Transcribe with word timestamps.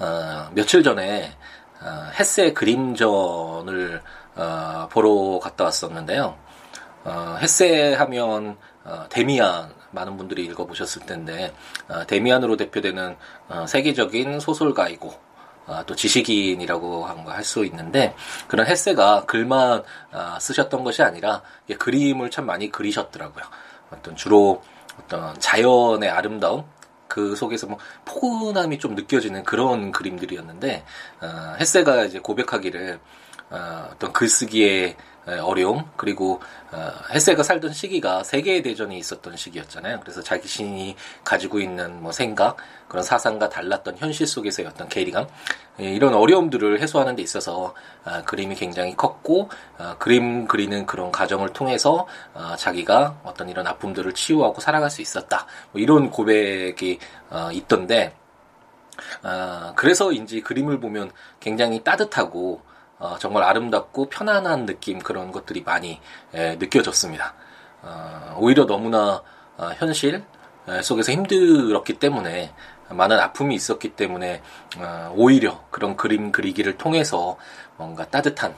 어, 0.00 0.50
며칠 0.54 0.82
전에 0.82 1.30
어, 1.82 2.10
헤세 2.18 2.52
그림전을 2.54 4.02
어, 4.36 4.88
보러 4.90 5.38
갔다 5.38 5.64
왔었는데요. 5.64 6.36
어, 7.04 7.36
헤세 7.40 7.94
하면 7.94 8.56
어, 8.84 9.04
데미안 9.10 9.72
많은 9.90 10.16
분들이 10.16 10.44
읽어보셨을 10.46 11.04
텐데 11.06 11.52
어, 11.88 12.06
데미안으로 12.06 12.56
대표되는 12.56 13.16
어, 13.48 13.66
세계적인 13.66 14.40
소설가이고 14.40 15.12
어, 15.66 15.82
또 15.86 15.94
지식인이라고 15.94 17.04
할 17.06 17.44
수 17.44 17.64
있는데 17.66 18.14
그런 18.48 18.66
헤세가 18.66 19.24
글만 19.26 19.82
어, 20.12 20.36
쓰셨던 20.40 20.82
것이 20.82 21.02
아니라 21.02 21.42
그림을 21.78 22.30
참 22.30 22.46
많이 22.46 22.70
그리셨더라고요. 22.70 23.44
어떤 23.90 24.16
주로 24.16 24.62
어떤 24.98 25.38
자연의 25.38 26.08
아름다움 26.10 26.64
그 27.10 27.34
속에서 27.34 27.66
뭐 27.66 27.78
포근함이 28.06 28.78
좀 28.78 28.94
느껴지는 28.94 29.42
그런 29.42 29.90
그림들이었는데 29.90 30.84
어, 31.20 31.56
햇세가 31.58 32.04
이제 32.04 32.20
고백하기를 32.20 33.00
어, 33.50 33.88
어떤 33.92 34.12
글쓰기의 34.12 34.96
어려움 35.26 35.84
그리고 35.96 36.40
어, 36.72 36.90
햇세가 37.12 37.42
살던 37.42 37.72
시기가 37.72 38.24
세계 38.24 38.62
대전이 38.62 38.98
있었던 38.98 39.36
시기였잖아요. 39.36 40.00
그래서 40.00 40.22
자기 40.22 40.48
신이 40.48 40.96
가지고 41.24 41.60
있는 41.60 42.02
뭐 42.02 42.12
생각 42.12 42.56
그런 42.88 43.02
사상과 43.04 43.48
달랐던 43.48 43.98
현실 43.98 44.26
속에서의 44.26 44.68
어떤 44.68 44.88
괴리감 44.88 45.26
예, 45.80 45.84
이런 45.84 46.14
어려움들을 46.14 46.80
해소하는 46.80 47.16
데 47.16 47.22
있어서 47.22 47.74
어, 48.04 48.22
그림이 48.24 48.54
굉장히 48.54 48.96
컸고 48.96 49.48
어, 49.78 49.96
그림 49.98 50.46
그리는 50.46 50.86
그런 50.86 51.12
과정을 51.12 51.52
통해서 51.52 52.06
어, 52.34 52.56
자기가 52.56 53.20
어떤 53.22 53.48
이런 53.48 53.66
아픔들을 53.66 54.12
치유하고 54.14 54.60
살아갈 54.60 54.90
수 54.90 55.02
있었다 55.02 55.46
뭐 55.72 55.80
이런 55.80 56.10
고백이 56.10 56.98
어, 57.30 57.50
있던데 57.52 58.14
어, 59.22 59.72
그래서인지 59.76 60.40
그림을 60.42 60.80
보면 60.80 61.10
굉장히 61.40 61.82
따뜻하고 61.82 62.62
어, 63.00 63.16
정말 63.18 63.42
아름답고 63.42 64.10
편안한 64.10 64.66
느낌 64.66 64.98
그런 64.98 65.32
것들이 65.32 65.62
많이 65.62 66.00
에, 66.34 66.56
느껴졌습니다. 66.56 67.34
어, 67.82 68.36
오히려 68.38 68.66
너무나 68.66 69.22
어, 69.56 69.70
현실 69.76 70.22
속에서 70.82 71.10
힘들었기 71.10 71.94
때문에 71.94 72.52
많은 72.90 73.18
아픔이 73.18 73.54
있었기 73.54 73.90
때문에 73.90 74.42
어, 74.78 75.12
오히려 75.16 75.64
그런 75.70 75.96
그림 75.96 76.30
그리기를 76.30 76.76
통해서 76.76 77.36
뭔가 77.76 78.06
따뜻한 78.06 78.54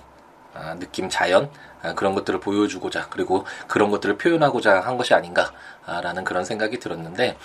어, 0.55 0.75
느낌, 0.79 1.09
자연 1.09 1.51
어, 1.83 1.95
그런 1.95 2.15
것들을 2.15 2.41
보여주고자 2.41 3.09
그리고 3.11 3.45
그런 3.69 3.91
것들을 3.91 4.19
표현하고자 4.19 4.81
한 4.81 4.97
것이 4.97 5.15
아닌가라는 5.15 6.25
그런 6.25 6.45
생각이 6.45 6.79
들었는데 6.79 7.39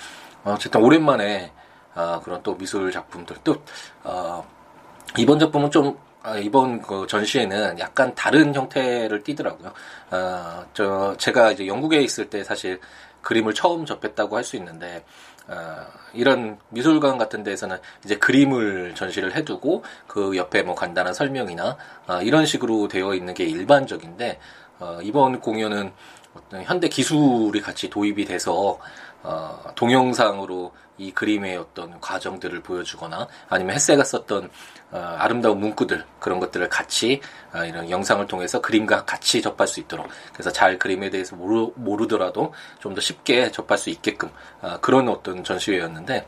어쨌든 0.44 0.82
오랜만에 0.82 1.52
그런 2.24 2.44
또 2.44 2.56
미술 2.56 2.92
작품들 2.92 3.38
또 3.44 3.56
이번 5.18 5.40
작품은 5.40 5.72
좀 5.72 5.98
아, 5.98 6.07
이번 6.40 6.82
그 6.82 7.08
전시회는 7.08 7.80
약간 7.80 8.14
다른 8.16 8.54
형태를 8.54 9.24
띠더라고요. 9.24 9.74
어, 10.12 10.66
저 10.74 11.16
제가 11.18 11.52
이제 11.52 11.68
영국에 11.68 12.02
있을 12.02 12.30
때 12.30 12.44
사실 12.44 12.80
그림을 13.22 13.54
처음 13.54 13.86
접했다고 13.86 14.36
할 14.36 14.44
수 14.44 14.56
있는데 14.58 15.04
어, 15.48 15.86
이런 16.14 16.58
미술관 16.70 17.18
같은 17.18 17.44
데에서는 17.44 17.78
이제 18.04 18.18
그림을 18.18 18.96
전시를 18.96 19.36
해두고 19.36 19.84
그 20.08 20.36
옆에 20.36 20.64
뭐 20.64 20.76
간단한 20.76 21.14
설명이나 21.14 21.78
어, 22.08 22.22
이런 22.22 22.46
식으로 22.46 22.88
되어 22.88 23.14
있는 23.14 23.34
게 23.34 23.46
일반적인데 23.46 24.40
어, 24.80 25.00
이번 25.02 25.40
공연은 25.40 25.92
어떤 26.36 26.64
현대 26.64 26.88
기술이 26.90 27.62
같이 27.62 27.90
도입이 27.90 28.26
돼서 28.26 28.78
어, 29.24 29.64
동영상으로 29.76 30.72
이 30.98 31.12
그림의 31.12 31.58
어떤 31.58 32.00
과정들을 32.02 32.62
보여주거나 32.62 33.28
아니면 33.50 33.76
햇세가 33.76 34.04
썼던 34.04 34.50
어, 34.92 35.16
아름다운 35.20 35.60
문구들 35.60 36.06
그런 36.20 36.40
것들을 36.40 36.68
같이 36.70 37.22
어, 37.54 37.64
이런 37.64 37.90
영상을 37.90 38.26
통해서 38.28 38.62
그림과 38.62 39.06
같이 39.06 39.42
접할 39.42 39.68
수 39.68 39.80
있도록 39.80 40.08
그래서 40.34 40.52
잘 40.52 40.78
그림에 40.78 41.10
대해서 41.10 41.36
모르, 41.36 41.72
모르더라도 41.76 42.54
좀 42.80 42.98
더 42.98 43.02
쉽게 43.02 43.52
접할 43.52 43.78
수 43.78 43.92
있게끔 43.92 44.30
어, 44.62 44.80
그런 44.82 45.08
어떤 45.08 45.44
전시회였는데 45.44 46.28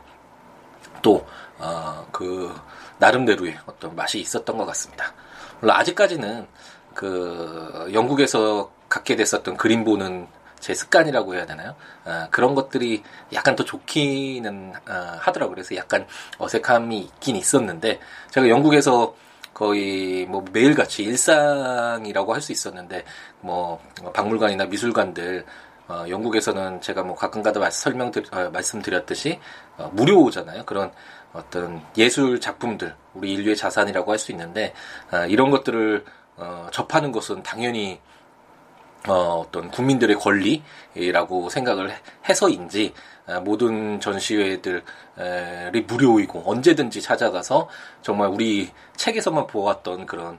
또그 1.02 1.24
어, 1.58 2.64
나름대로의 2.98 3.58
어떤 3.66 3.96
맛이 3.96 4.20
있었던 4.20 4.56
것 4.56 4.66
같습니다. 4.66 5.12
물론 5.60 5.76
아직까지는 5.76 6.46
그 6.94 7.90
영국에서 7.92 8.70
갖게 8.88 9.16
됐었던 9.16 9.56
그림 9.56 9.84
보는 9.84 10.28
제 10.60 10.74
습관이라고 10.74 11.34
해야 11.34 11.46
되나요? 11.46 11.74
어, 12.04 12.26
그런 12.30 12.54
것들이 12.54 13.02
약간 13.32 13.56
더 13.56 13.64
좋기는 13.64 14.72
어, 14.88 14.92
하더라고요. 15.18 15.54
그래서 15.54 15.74
약간 15.76 16.06
어색함이 16.38 16.98
있긴 17.00 17.36
있었는데 17.36 17.98
제가 18.30 18.48
영국에서 18.48 19.14
거의 19.54 20.26
뭐 20.26 20.44
매일같이 20.52 21.02
일상이라고 21.02 22.32
할 22.34 22.40
수 22.40 22.52
있었는데 22.52 23.04
뭐 23.40 23.80
박물관이나 24.14 24.66
미술관들 24.66 25.44
어, 25.88 26.04
영국에서는 26.08 26.80
제가 26.80 27.02
뭐 27.02 27.16
가끔가다 27.16 27.68
설명 27.70 28.10
드, 28.12 28.22
어, 28.30 28.48
말씀드렸듯이 28.50 29.40
어, 29.76 29.90
무료잖아요. 29.92 30.64
그런 30.64 30.92
어떤 31.32 31.82
예술 31.96 32.40
작품들 32.40 32.94
우리 33.14 33.32
인류의 33.32 33.56
자산이라고 33.56 34.10
할 34.12 34.18
수 34.18 34.30
있는데 34.32 34.72
어, 35.12 35.26
이런 35.26 35.50
것들을 35.50 36.04
어, 36.36 36.68
접하는 36.72 37.12
것은 37.12 37.42
당연히 37.42 38.00
어, 39.08 39.44
어떤 39.46 39.70
국민들의 39.70 40.16
권리라고 40.16 41.48
생각을 41.48 41.90
해서인지 42.28 42.92
어, 43.26 43.40
모든 43.40 44.00
전시회들이 44.00 44.82
무료이고 45.86 46.42
언제든지 46.44 47.00
찾아가서 47.00 47.68
정말 48.02 48.28
우리 48.28 48.70
책에서만 48.96 49.46
보았던 49.46 50.06
그런 50.06 50.38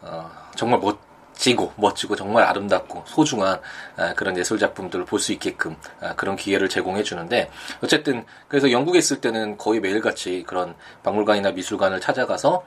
어, 0.00 0.30
정말 0.54 0.80
멋지고 0.80 1.72
멋지고 1.76 2.16
정말 2.16 2.44
아름답고 2.44 3.04
소중한 3.06 3.60
어, 3.96 4.14
그런 4.16 4.36
예술 4.38 4.58
작품들을 4.58 5.04
볼 5.04 5.20
수 5.20 5.32
있게끔 5.32 5.76
어, 6.00 6.12
그런 6.16 6.36
기회를 6.36 6.68
제공해 6.68 7.02
주는데 7.02 7.50
어쨌든 7.82 8.24
그래서 8.48 8.70
영국에 8.70 8.98
있을 8.98 9.20
때는 9.20 9.58
거의 9.58 9.80
매일같이 9.80 10.44
그런 10.46 10.74
박물관이나 11.02 11.50
미술관을 11.52 12.00
찾아가서 12.00 12.64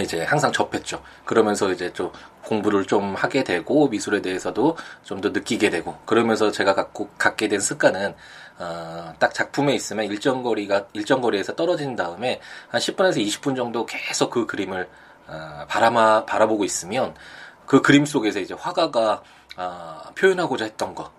이제 0.00 0.24
항상 0.24 0.50
접했죠. 0.52 1.02
그러면서 1.24 1.70
이제 1.70 1.92
좀 1.92 2.10
공부를 2.42 2.84
좀 2.84 3.14
하게 3.14 3.44
되고 3.44 3.88
미술에 3.88 4.20
대해서도 4.22 4.76
좀 5.04 5.20
더 5.20 5.30
느끼게 5.30 5.70
되고 5.70 5.96
그러면서 6.04 6.50
제가 6.50 6.74
갖고 6.74 7.08
갖게 7.16 7.48
된 7.48 7.60
습관은 7.60 8.14
어, 8.58 9.14
딱 9.18 9.32
작품에 9.32 9.74
있으면 9.74 10.04
일정 10.06 10.42
거리가 10.42 10.86
일정 10.92 11.20
거리에서 11.20 11.54
떨어진 11.54 11.96
다음에 11.96 12.40
한 12.68 12.80
10분에서 12.80 13.16
20분 13.24 13.56
정도 13.56 13.86
계속 13.86 14.30
그 14.30 14.46
그림을 14.46 14.88
어, 15.28 15.64
바라마 15.68 16.24
바라보고 16.26 16.64
있으면 16.64 17.14
그 17.66 17.80
그림 17.80 18.04
속에서 18.04 18.40
이제 18.40 18.54
화가가 18.54 19.22
어, 19.56 20.00
표현하고자 20.16 20.64
했던 20.66 20.94
것 20.94 21.10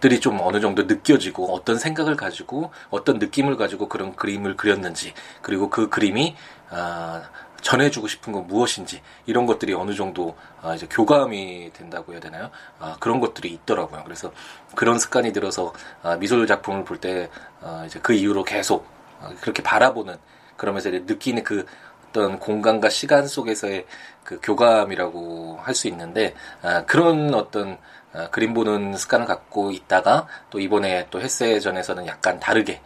들이 0.00 0.18
좀 0.20 0.38
어느 0.40 0.60
정도 0.60 0.84
느껴지고 0.84 1.52
어떤 1.54 1.78
생각을 1.78 2.16
가지고 2.16 2.72
어떤 2.88 3.18
느낌을 3.18 3.56
가지고 3.56 3.88
그런 3.88 4.16
그림을 4.16 4.56
그렸는지 4.56 5.12
그리고 5.42 5.68
그 5.68 5.88
그림이 5.90 6.36
아, 6.70 7.22
전해주고 7.60 8.08
싶은 8.08 8.32
건 8.32 8.46
무엇인지 8.46 9.02
이런 9.26 9.46
것들이 9.46 9.72
어느 9.74 9.94
정도 9.94 10.36
아, 10.62 10.74
이제 10.74 10.86
교감이 10.90 11.72
된다고 11.72 12.12
해야 12.12 12.20
되나요? 12.20 12.50
아, 12.78 12.96
그런 13.00 13.20
것들이 13.20 13.48
있더라고요. 13.52 14.02
그래서 14.04 14.32
그런 14.74 14.98
습관이 14.98 15.32
들어서 15.32 15.72
아, 16.02 16.16
미술 16.16 16.46
작품을 16.46 16.84
볼 16.84 16.98
때 17.00 17.30
아, 17.62 17.84
이제 17.86 17.98
그 18.02 18.12
이후로 18.12 18.44
계속 18.44 18.86
아, 19.20 19.30
그렇게 19.40 19.62
바라보는 19.62 20.16
그러면서 20.56 20.88
이제 20.90 21.04
느끼는 21.06 21.44
그 21.44 21.64
어떤 22.08 22.38
공간과 22.40 22.88
시간 22.90 23.26
속에서의 23.28 23.86
그 24.24 24.40
교감이라고 24.42 25.58
할 25.62 25.74
수 25.74 25.88
있는데 25.88 26.34
아, 26.62 26.84
그런 26.84 27.32
어떤 27.34 27.78
아, 28.12 28.28
그림 28.30 28.54
보는 28.54 28.96
습관을 28.96 29.26
갖고 29.26 29.70
있다가 29.70 30.26
또 30.50 30.58
이번에 30.58 31.06
또 31.10 31.20
햇세전에서는 31.20 32.06
약간 32.06 32.40
다르게 32.40 32.80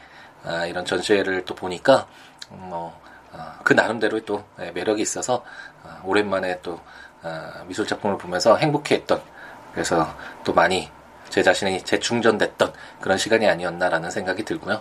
아, 0.44 0.66
이런 0.66 0.84
전시회를 0.84 1.44
또 1.46 1.54
보니까 1.54 2.06
음, 2.52 2.68
뭐 2.68 3.00
그 3.64 3.72
나름대로의 3.72 4.24
또 4.24 4.44
예, 4.60 4.70
매력이 4.70 5.02
있어서 5.02 5.44
어, 5.82 6.00
오랜만에 6.04 6.60
또 6.62 6.80
어, 7.22 7.64
미술 7.66 7.86
작품을 7.86 8.18
보면서 8.18 8.56
행복해했던 8.56 9.20
그래서 9.72 10.14
또 10.44 10.52
많이 10.52 10.90
제 11.30 11.42
자신이 11.42 11.82
재충전됐던 11.82 12.72
그런 13.00 13.18
시간이 13.18 13.48
아니었나라는 13.48 14.10
생각이 14.10 14.44
들고요. 14.44 14.80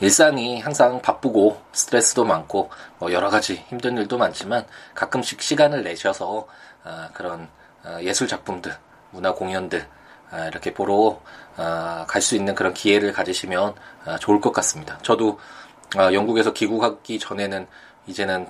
일상이 0.00 0.60
항상 0.60 1.02
바쁘고 1.02 1.60
스트레스도 1.72 2.24
많고 2.24 2.70
뭐 2.98 3.12
여러 3.12 3.28
가지 3.28 3.56
힘든 3.68 3.98
일도 3.98 4.16
많지만 4.16 4.64
가끔씩 4.94 5.42
시간을 5.42 5.82
내셔서 5.82 6.46
어, 6.84 7.08
그런 7.12 7.48
어, 7.84 7.98
예술 8.00 8.28
작품들, 8.28 8.74
문화 9.10 9.34
공연들 9.34 9.86
어, 10.32 10.46
이렇게 10.46 10.72
보러 10.72 11.20
어, 11.56 12.04
갈수 12.08 12.36
있는 12.36 12.54
그런 12.54 12.72
기회를 12.72 13.12
가지시면 13.12 13.74
어, 14.06 14.16
좋을 14.18 14.40
것 14.40 14.52
같습니다. 14.52 14.98
저도 15.02 15.38
어, 15.96 16.12
영국에서 16.12 16.52
귀국하기 16.52 17.18
전에는 17.18 17.66
이제는 18.06 18.48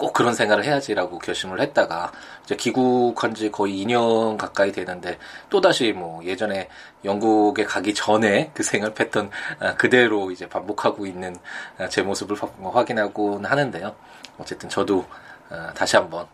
꼭 0.00 0.14
그런 0.14 0.32
생활을 0.32 0.64
해야지라고 0.64 1.18
결심을 1.18 1.60
했다가 1.60 2.10
이제 2.44 2.56
귀국한 2.56 3.34
지 3.34 3.50
거의 3.50 3.84
2년 3.84 4.38
가까이 4.38 4.72
되는데 4.72 5.18
또 5.50 5.60
다시 5.60 5.92
뭐 5.92 6.24
예전에 6.24 6.70
영국에 7.04 7.64
가기 7.64 7.92
전에 7.92 8.50
그 8.54 8.62
생활 8.62 8.94
패턴 8.94 9.30
아, 9.58 9.74
그대로 9.74 10.30
이제 10.30 10.48
반복하고 10.48 11.04
있는 11.04 11.36
아, 11.78 11.86
제 11.90 12.00
모습을 12.00 12.34
확인하곤 12.62 13.44
하는데요. 13.44 13.94
어쨌든 14.38 14.70
저도 14.70 15.04
아, 15.50 15.70
다시 15.74 15.96
한번 15.96 16.26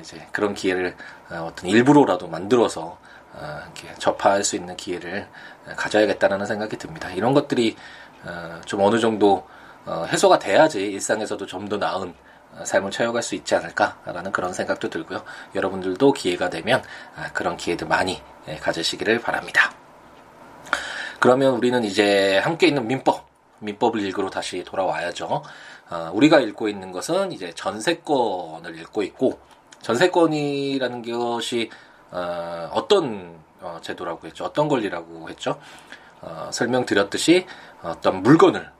이제 0.00 0.26
그런 0.32 0.52
기회를 0.52 0.96
어떤 1.30 1.70
일부러라도 1.70 2.26
만들어서 2.26 2.98
이렇게 3.36 3.94
접할 3.98 4.42
수 4.42 4.56
있는 4.56 4.76
기회를 4.76 5.28
가져야겠다는 5.76 6.44
생각이 6.44 6.76
듭니다. 6.76 7.08
이런 7.12 7.34
것들이 7.34 7.76
좀 8.64 8.80
어느 8.80 8.98
정도 8.98 9.46
어, 9.86 10.04
해소가 10.04 10.38
돼야지 10.38 10.80
일상에서도 10.86 11.46
좀 11.46 11.68
더 11.68 11.76
나은 11.76 12.14
삶을 12.64 12.90
채워갈 12.90 13.22
수 13.22 13.34
있지 13.34 13.54
않을까라는 13.54 14.32
그런 14.32 14.52
생각도 14.52 14.88
들고요. 14.88 15.22
여러분들도 15.54 16.12
기회가 16.12 16.48
되면 16.48 16.82
아, 17.16 17.30
그런 17.32 17.56
기회도 17.56 17.86
많이 17.86 18.22
예, 18.48 18.56
가지시기를 18.56 19.20
바랍니다. 19.20 19.72
그러면 21.20 21.54
우리는 21.54 21.82
이제 21.84 22.38
함께 22.38 22.68
있는 22.68 22.86
민법, 22.86 23.26
민법을 23.60 24.00
읽으러 24.00 24.30
다시 24.30 24.64
돌아와야죠. 24.64 25.42
어, 25.90 26.10
우리가 26.14 26.40
읽고 26.40 26.68
있는 26.68 26.92
것은 26.92 27.32
이제 27.32 27.52
전세권을 27.54 28.78
읽고 28.80 29.02
있고, 29.02 29.38
전세권이라는 29.82 31.02
것이 31.02 31.70
어, 32.10 32.86
떤 32.88 33.38
어, 33.60 33.78
제도라고 33.82 34.26
했죠? 34.26 34.44
어떤 34.44 34.68
권리라고 34.68 35.28
했죠? 35.28 35.58
설명드렸듯이 36.50 37.46
어떤 37.82 38.22
물건을 38.22 38.60
어, 38.60 38.75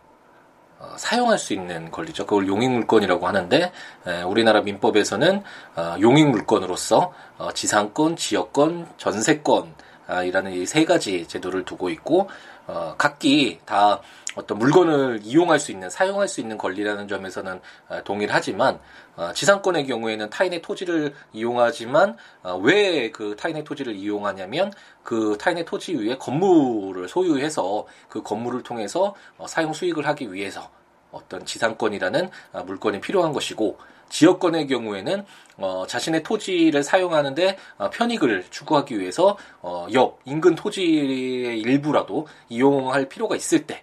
사용할 0.97 1.39
수 1.39 1.53
있는 1.55 1.91
권리죠. 1.91 2.27
그걸 2.27 2.47
용익물권이라고 2.47 3.27
하는데 3.27 3.73
에, 4.07 4.23
우리나라 4.23 4.61
민법에서는 4.63 5.43
어, 5.77 5.97
용익물권으로서 6.01 7.13
어, 7.39 7.53
지상권, 7.53 8.17
지역권, 8.17 8.89
전세권 8.99 9.75
아, 10.09 10.23
이라는 10.23 10.53
이 10.53 10.67
세 10.67 10.85
가지 10.85 11.27
제도를 11.27 11.65
두고 11.65 11.91
있고 11.91 12.29
어, 12.67 12.95
각기 12.99 13.59
다 13.65 14.01
어떤 14.37 14.59
물건을 14.59 15.21
이용할 15.25 15.59
수 15.59 15.73
있는 15.73 15.91
사용할 15.91 16.29
수 16.29 16.41
있는 16.41 16.57
권리라는 16.57 17.09
점에서는 17.09 17.61
어, 17.89 18.05
동일하지만 18.05 18.79
어, 19.17 19.33
지상권의 19.33 19.87
경우에는 19.87 20.31
타인의 20.31 20.63
토지를 20.63 21.15
이용하지만 21.33 22.17
어, 22.43 22.57
왜그 22.59 23.37
타인의 23.37 23.65
토지를 23.65 23.97
이용하냐면 23.97 24.73
그 25.03 25.37
타인의 25.41 25.65
토지 25.65 25.97
위에 25.97 26.19
건물을 26.19 27.09
소유해서 27.09 27.87
그 28.09 28.23
건물을 28.23 28.63
통해서 28.63 29.15
어, 29.39 29.47
사용 29.49 29.73
수익을 29.73 30.07
하기 30.07 30.33
위해서 30.33 30.71
어떤 31.11 31.45
지상권이라는 31.47 32.31
어, 32.53 32.63
물건이 32.65 33.01
필요한 33.01 33.33
것이고 33.33 33.79
지역권의 34.11 34.67
경우에는 34.69 35.25
어, 35.57 35.85
자신의 35.89 36.23
토지를 36.23 36.83
사용하는데 36.83 37.57
어, 37.79 37.91
편익을 37.91 38.45
추구하기 38.51 39.01
위해서 39.01 39.39
어, 39.63 39.87
옆 39.95 40.21
인근 40.27 40.55
토지의 40.55 41.59
일부라도 41.61 42.27
이용할 42.51 43.09
필요가 43.09 43.35
있을 43.35 43.67
때. 43.67 43.83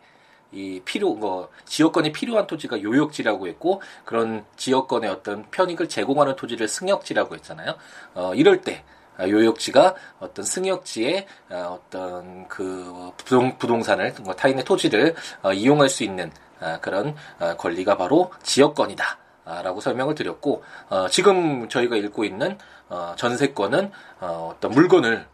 이 0.54 0.82
필요 0.86 1.14
뭐 1.14 1.50
지역권이 1.66 2.12
필요한 2.12 2.48
토지가 2.48 2.82
요역지라고 2.82 3.48
했고 3.48 3.82
그런 4.06 4.46
지역권의 4.56 5.10
어떤 5.10 5.50
편익을 5.52 5.90
제공하는 5.90 6.36
토지를 6.36 6.68
승역지라고 6.68 7.36
했잖아요. 7.36 7.76
어 8.14 8.34
이럴 8.36 8.62
때 8.62 8.84
요역지가 9.20 9.96
어떤 10.20 10.46
승역지에 10.46 11.28
어, 11.50 11.80
어떤 11.80 12.48
그 12.48 13.12
부동, 13.18 13.58
부동산을 13.58 14.14
뭐 14.24 14.34
타인의 14.34 14.64
토지를 14.64 15.16
어, 15.42 15.54
이용할 15.54 15.90
수 15.90 16.04
있는 16.04 16.32
어, 16.60 16.78
그런 16.82 17.16
어, 17.40 17.56
권리가 17.56 17.98
바로 17.98 18.32
지역권이다. 18.44 19.20
라고 19.46 19.82
설명을 19.82 20.16
드렸고 20.16 20.64
어, 20.90 21.10
지금 21.10 21.68
저희가 21.68 21.98
읽고 21.98 22.24
있는 22.24 22.58
어, 22.88 23.14
전세권은 23.18 23.92
어, 24.22 24.56
떤 24.62 24.72
물건을 24.72 25.28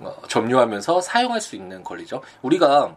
어, 0.00 0.14
점유하면서 0.28 1.00
사용할 1.00 1.40
수 1.40 1.56
있는 1.56 1.82
권리죠. 1.82 2.20
우리가 2.42 2.96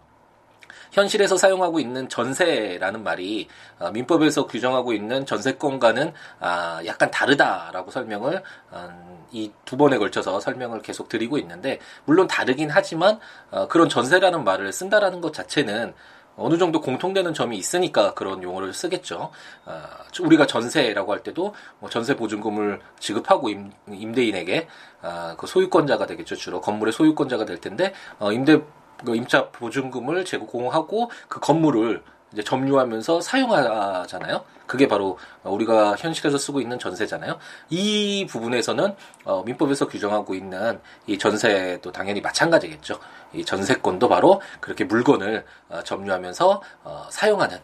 현실에서 0.91 1.37
사용하고 1.37 1.79
있는 1.79 2.09
전세라는 2.09 3.03
말이 3.03 3.47
어, 3.79 3.91
민법에서 3.91 4.47
규정하고 4.47 4.93
있는 4.93 5.25
전세권과는 5.25 6.13
아, 6.39 6.81
약간 6.85 7.11
다르다라고 7.11 7.91
설명을 7.91 8.43
어, 8.71 9.27
이두 9.31 9.77
번에 9.77 9.97
걸쳐서 9.97 10.39
설명을 10.39 10.81
계속 10.81 11.09
드리고 11.09 11.37
있는데 11.39 11.79
물론 12.05 12.27
다르긴 12.27 12.69
하지만 12.69 13.19
어, 13.51 13.67
그런 13.67 13.89
전세라는 13.89 14.43
말을 14.43 14.71
쓴다라는 14.71 15.21
것 15.21 15.33
자체는 15.33 15.93
어느 16.35 16.57
정도 16.57 16.81
공통되는 16.81 17.33
점이 17.33 17.57
있으니까 17.57 18.13
그런 18.13 18.41
용어를 18.41 18.73
쓰겠죠. 18.73 19.31
어, 19.65 19.83
우리가 20.21 20.47
전세라고 20.47 21.11
할 21.11 21.21
때도 21.21 21.53
뭐 21.79 21.89
전세 21.89 22.15
보증금을 22.15 22.79
지급하고 22.99 23.49
임, 23.49 23.71
임대인에게 23.89 24.67
어, 25.01 25.35
그 25.37 25.47
소유권자가 25.47 26.05
되겠죠. 26.07 26.35
주로 26.35 26.61
건물의 26.61 26.91
소유권자가 26.91 27.45
될 27.45 27.59
텐데 27.59 27.93
어, 28.19 28.31
임대 28.31 28.61
그 29.05 29.15
임차 29.15 29.49
보증금을 29.49 30.25
제공하고 30.25 31.11
그 31.27 31.39
건물을 31.39 32.03
이제 32.33 32.43
점유하면서 32.43 33.21
사용하잖아요. 33.21 34.43
그게 34.65 34.87
바로 34.87 35.19
우리가 35.43 35.95
현실에서 35.95 36.37
쓰고 36.37 36.61
있는 36.61 36.79
전세잖아요. 36.79 37.37
이 37.69 38.25
부분에서는 38.27 38.95
어, 39.25 39.43
민법에서 39.43 39.87
규정하고 39.87 40.33
있는 40.33 40.79
이 41.05 41.17
전세도 41.17 41.91
당연히 41.91 42.21
마찬가지겠죠. 42.21 42.99
이 43.33 43.45
전세권도 43.45 44.09
바로 44.09 44.41
그렇게 44.59 44.83
물건을 44.83 45.45
어, 45.69 45.81
점유하면서 45.83 46.61
어, 46.83 47.07
사용하는 47.11 47.59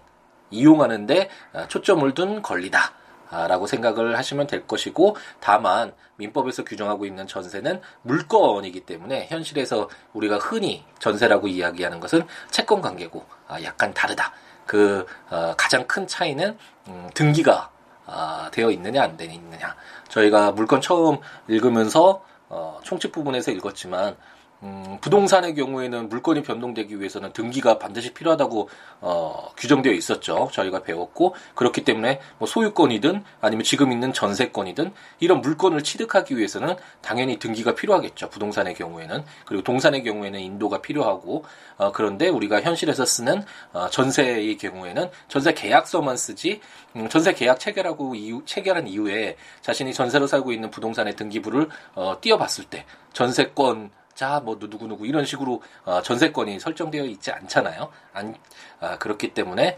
이용하는데 0.51 1.30
어, 1.53 1.65
초점을 1.68 2.13
둔 2.13 2.42
권리다. 2.42 2.98
라고 3.31 3.67
생각을 3.67 4.17
하시면 4.17 4.47
될 4.47 4.65
것이고 4.65 5.15
다만 5.39 5.93
민법에서 6.15 6.63
규정하고 6.63 7.05
있는 7.05 7.27
전세는 7.27 7.81
물건이기 8.01 8.81
때문에 8.81 9.27
현실에서 9.29 9.89
우리가 10.13 10.37
흔히 10.37 10.83
전세라고 10.99 11.47
이야기하는 11.47 11.99
것은 11.99 12.25
채권 12.51 12.81
관계고 12.81 13.25
아, 13.47 13.61
약간 13.63 13.93
다르다. 13.93 14.33
그 14.65 15.05
어, 15.29 15.53
가장 15.57 15.87
큰 15.87 16.07
차이는 16.07 16.57
음, 16.87 17.09
등기가 17.13 17.71
아, 18.05 18.49
되어 18.51 18.71
있느냐 18.71 19.04
안 19.04 19.18
되어 19.18 19.31
있느냐. 19.31 19.75
저희가 20.09 20.51
물건 20.51 20.81
처음 20.81 21.19
읽으면서 21.47 22.23
어, 22.49 22.80
총칙 22.83 23.11
부분에서 23.11 23.51
읽었지만 23.51 24.18
음, 24.61 24.97
부동산의 24.99 25.56
경우에는 25.56 26.09
물건이 26.09 26.44
변동되기 26.44 26.99
위해서는 26.99 27.31
등기가 27.31 27.80
반드시 27.80 28.13
필요하다고 28.13 28.69
어, 29.01 29.51
규정되어 29.56 29.94
있었죠. 29.94 30.49
저희가 30.51 30.83
배웠고 30.83 31.35
그렇기 31.56 31.85
때문에 31.85 32.19
뭐 32.37 32.47
소유권이든 32.47 33.23
아니면 33.39 33.63
지금 33.63 33.92
있는 33.92 34.11
전세권이든 34.11 34.92
이런 35.21 35.42
물건을 35.42 35.83
취득하기 35.83 36.37
위해서는 36.37 36.75
당연히 37.01 37.39
등기가 37.39 37.73
필요하겠죠. 37.73 38.30
부동산의 38.30 38.73
경우에는 38.73 39.23
그리고 39.45 39.63
동산의 39.63 40.04
경우에는 40.04 40.39
인도가 40.39 40.81
필요하고 40.81 41.45
어, 41.78 41.92
그런데 41.94 42.28
우리가 42.28 42.61
현실에서 42.61 43.06
쓰는 43.06 43.44
어, 43.71 43.89
전세의 43.89 44.57
경우에는 44.57 45.09
전세 45.30 45.54
계약서만 45.54 46.18
쓰지 46.18 46.59
음, 46.97 47.07
전세 47.07 47.33
계약 47.33 47.59
체결하고 47.59 48.16
이후, 48.16 48.44
체결한 48.45 48.87
이후에 48.87 49.37
자신이 49.61 49.94
전세로 49.94 50.28
살고 50.28 50.51
있는 50.51 50.69
부동산의 50.69 51.16
등기부를 51.16 51.69
어, 51.95 52.18
띄어봤을 52.19 52.66
때 52.66 52.85
전세권 53.13 53.92
자, 54.19 54.42
뭐 54.44 54.59
누구 54.59 54.85
누구 54.85 55.07
이런 55.07 55.23
식으로 55.23 55.61
어, 55.85 56.02
전세권이 56.02 56.59
설정되어 56.59 57.06
있지 57.06 57.31
않잖아요. 57.31 57.90
안, 58.11 58.35
아, 58.81 58.97
그렇기 58.97 59.33
때문에 59.33 59.78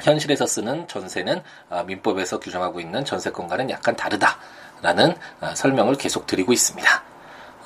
현실에서 0.00 0.46
쓰는 0.46 0.88
전세는 0.88 1.42
아, 1.68 1.82
민법에서 1.82 2.40
규정하고 2.40 2.80
있는 2.80 3.04
전세권과는 3.04 3.68
약간 3.68 3.94
다르다라는 3.96 5.14
아, 5.40 5.54
설명을 5.54 5.96
계속 5.96 6.26
드리고 6.26 6.54
있습니다. 6.54 6.88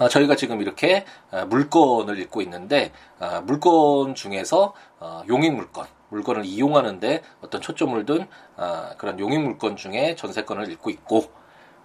아, 0.01 0.09
저희가 0.09 0.35
지금 0.35 0.61
이렇게 0.61 1.05
아, 1.31 1.45
물건을 1.45 2.19
읽고 2.19 2.43
있는데 2.43 2.91
아, 3.21 3.41
물건 3.43 4.17
중에서 4.17 4.75
어, 4.99 5.23
용익 5.29 5.55
물건, 5.55 5.87
물건을 6.09 6.45
이용하는데 6.45 7.23
어떤 7.41 7.61
초점을 7.61 8.05
둔 8.05 8.27
그런 8.99 9.21
용익 9.21 9.41
물건 9.41 9.77
중에 9.77 10.17
전세권을 10.17 10.73
읽고 10.73 10.91
있고 10.91 11.31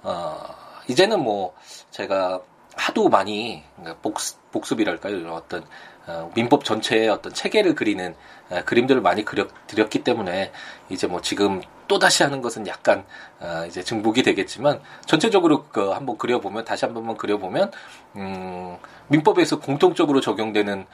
어, 0.01 0.39
이제는 0.87 1.19
뭐 1.19 1.53
제가 1.91 2.41
하도 2.79 3.09
많이 3.09 3.63
그러니까 3.75 3.99
복습, 4.01 4.51
복습 4.51 4.79
이랄까요? 4.79 5.33
어떤 5.33 5.65
어, 6.07 6.31
민법 6.33 6.63
전체의 6.63 7.09
어떤 7.09 7.33
체계를 7.33 7.75
그리는 7.75 8.15
어, 8.49 8.61
그림들을 8.65 9.01
많이 9.01 9.25
그려 9.25 9.47
드렸기 9.67 10.03
때문에 10.03 10.51
이제 10.89 11.05
뭐 11.05 11.21
지금 11.21 11.61
또 11.87 11.99
다시 11.99 12.23
하는 12.23 12.41
것은 12.41 12.67
약간 12.67 13.05
어, 13.39 13.65
이제 13.67 13.83
증복이 13.83 14.23
되겠지만 14.23 14.81
전체적으로 15.05 15.65
그 15.65 15.89
한번 15.89 16.17
그려보면 16.17 16.63
다시 16.63 16.85
한 16.85 16.93
번만 16.93 17.17
그려보면 17.17 17.71
음, 18.15 18.77
민법에서 19.09 19.59
공통적으로 19.59 20.21
적용되는 20.21 20.85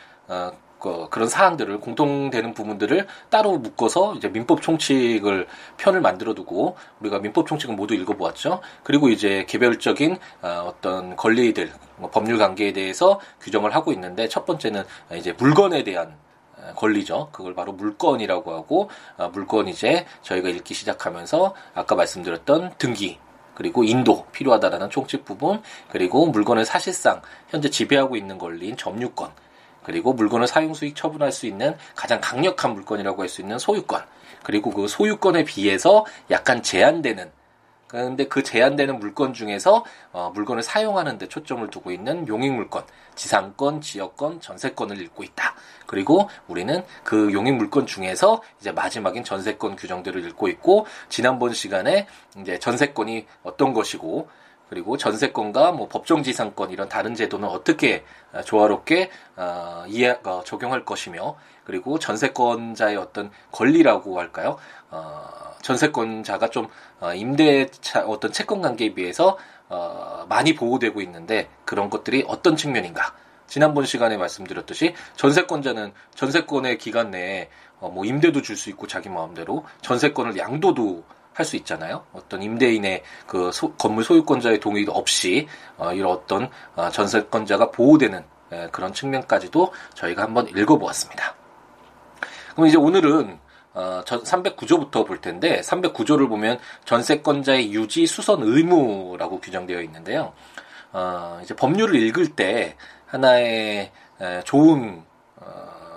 어, 0.85 1.05
그, 1.05 1.09
그런 1.09 1.27
사항들을 1.27 1.79
공통되는 1.79 2.53
부분들을 2.53 3.07
따로 3.29 3.57
묶어서 3.57 4.15
이제 4.15 4.29
민법 4.29 4.61
총칙을 4.61 5.47
편을 5.77 6.01
만들어 6.01 6.33
두고 6.33 6.77
우리가 6.99 7.19
민법 7.19 7.47
총칙은 7.47 7.75
모두 7.75 7.95
읽어보았죠. 7.95 8.61
그리고 8.83 9.09
이제 9.09 9.45
개별적인 9.47 10.17
어, 10.41 10.65
어떤 10.67 11.15
권리들 11.15 11.71
뭐 11.97 12.09
법률 12.11 12.37
관계에 12.37 12.73
대해서 12.73 13.19
규정을 13.41 13.73
하고 13.73 13.91
있는데 13.93 14.27
첫 14.27 14.45
번째는 14.45 14.83
이제 15.15 15.33
물건에 15.33 15.83
대한 15.83 16.15
어, 16.57 16.73
권리죠. 16.75 17.29
그걸 17.31 17.55
바로 17.55 17.73
물건이라고 17.73 18.53
하고 18.53 18.89
어, 19.17 19.29
물건 19.29 19.67
이제 19.67 20.05
저희가 20.21 20.49
읽기 20.49 20.73
시작하면서 20.73 21.55
아까 21.73 21.95
말씀드렸던 21.95 22.75
등기 22.77 23.19
그리고 23.55 23.85
인도 23.85 24.25
필요하다라는 24.33 24.89
총칙 24.89 25.23
부분 25.23 25.61
그리고 25.89 26.27
물건을 26.27 26.65
사실상 26.65 27.21
현재 27.47 27.69
지배하고 27.69 28.17
있는 28.17 28.37
권리인 28.37 28.75
점유권 28.75 29.31
그리고 29.85 30.13
물건을 30.13 30.47
사용 30.47 30.73
수익 30.73 30.95
처분할 30.95 31.31
수 31.31 31.45
있는 31.45 31.75
가장 31.95 32.19
강력한 32.19 32.73
물건이라고 32.73 33.21
할 33.21 33.29
수 33.29 33.41
있는 33.41 33.59
소유권. 33.59 34.03
그리고 34.43 34.71
그 34.71 34.87
소유권에 34.87 35.43
비해서 35.43 36.05
약간 36.31 36.61
제한되는 36.61 37.31
그런데 37.87 38.27
그 38.27 38.43
제한되는 38.43 38.99
물건 38.99 39.33
중에서 39.33 39.85
어, 40.11 40.31
물건을 40.33 40.63
사용하는 40.63 41.17
데 41.17 41.27
초점을 41.27 41.67
두고 41.69 41.91
있는 41.91 42.27
용익물권, 42.27 42.83
지상권, 43.15 43.81
지역권, 43.81 44.41
전세권을 44.41 44.99
읽고 45.01 45.23
있다. 45.23 45.55
그리고 45.85 46.29
우리는 46.47 46.83
그 47.03 47.31
용익물권 47.31 47.85
중에서 47.85 48.41
이제 48.59 48.71
마지막인 48.71 49.23
전세권 49.23 49.75
규정들을 49.75 50.27
읽고 50.29 50.47
있고 50.49 50.87
지난번 51.09 51.53
시간에 51.53 52.07
이제 52.37 52.57
전세권이 52.57 53.27
어떤 53.43 53.73
것이고 53.73 54.27
그리고 54.69 54.97
전세권과 54.97 55.73
뭐 55.73 55.87
법정지상권 55.87 56.71
이런 56.71 56.89
다른 56.89 57.15
제도는 57.15 57.47
어떻게 57.47 58.03
어, 58.33 58.41
조화롭게 58.41 59.11
어, 59.35 59.83
이해 59.87 60.17
어, 60.23 60.41
적용할 60.45 60.85
것이며 60.85 61.35
그리고 61.63 61.99
전세권자의 61.99 62.97
어떤 62.97 63.31
권리라고 63.51 64.19
할까요? 64.19 64.57
어, 64.91 65.27
전세권자가 65.61 66.49
좀 66.49 66.67
어, 66.99 67.13
임대차 67.13 68.05
어떤 68.05 68.31
채권 68.31 68.61
관계에 68.61 68.93
비해서 68.93 69.37
어, 69.69 70.25
많이 70.29 70.55
보호되고 70.55 71.01
있는데 71.01 71.49
그런 71.65 71.89
것들이 71.89 72.23
어떤 72.27 72.55
측면인가? 72.55 73.13
지난번 73.47 73.85
시간에 73.85 74.17
말씀드렸듯이 74.17 74.95
전세권자는 75.15 75.93
전세권의 76.15 76.77
기간 76.77 77.11
내에 77.11 77.49
어, 77.79 77.89
뭐 77.89 78.05
임대도 78.05 78.41
줄 78.41 78.55
수 78.55 78.69
있고 78.69 78.87
자기 78.87 79.09
마음대로 79.09 79.65
전세권을 79.81 80.37
양도도 80.37 81.03
할 81.35 81.45
수 81.45 81.57
있잖아요. 81.57 82.05
어떤 82.13 82.41
임대인의 82.41 83.03
그 83.27 83.51
소, 83.51 83.73
건물 83.73 84.03
소유권자의 84.05 84.61
동의도 84.61 84.93
없이 84.93 85.47
어, 85.77 85.93
이런 85.93 86.11
어떤 86.11 86.49
어, 86.75 86.89
전세권자가 86.89 87.71
보호되는 87.71 88.23
에, 88.53 88.67
그런 88.71 88.93
측면까지도 88.93 89.73
저희가 89.93 90.23
한번 90.23 90.47
읽어보았습니다. 90.47 91.35
그럼 92.53 92.67
이제 92.67 92.77
오늘은 92.77 93.37
어, 93.73 94.01
309조부터 94.05 95.05
볼 95.05 95.19
텐데 95.19 95.59
309조를 95.59 96.29
보면 96.29 96.57
전세권자의 96.85 97.73
유지 97.73 98.07
수선 98.07 98.41
의무라고 98.41 99.41
규정되어 99.41 99.81
있는데요. 99.81 100.33
어, 100.93 101.41
이제 101.43 101.53
법률을 101.53 101.95
읽을 101.95 102.29
때 102.29 102.77
하나의 103.07 103.91
에, 104.21 104.41
좋은 104.45 105.03
어, 105.03 105.04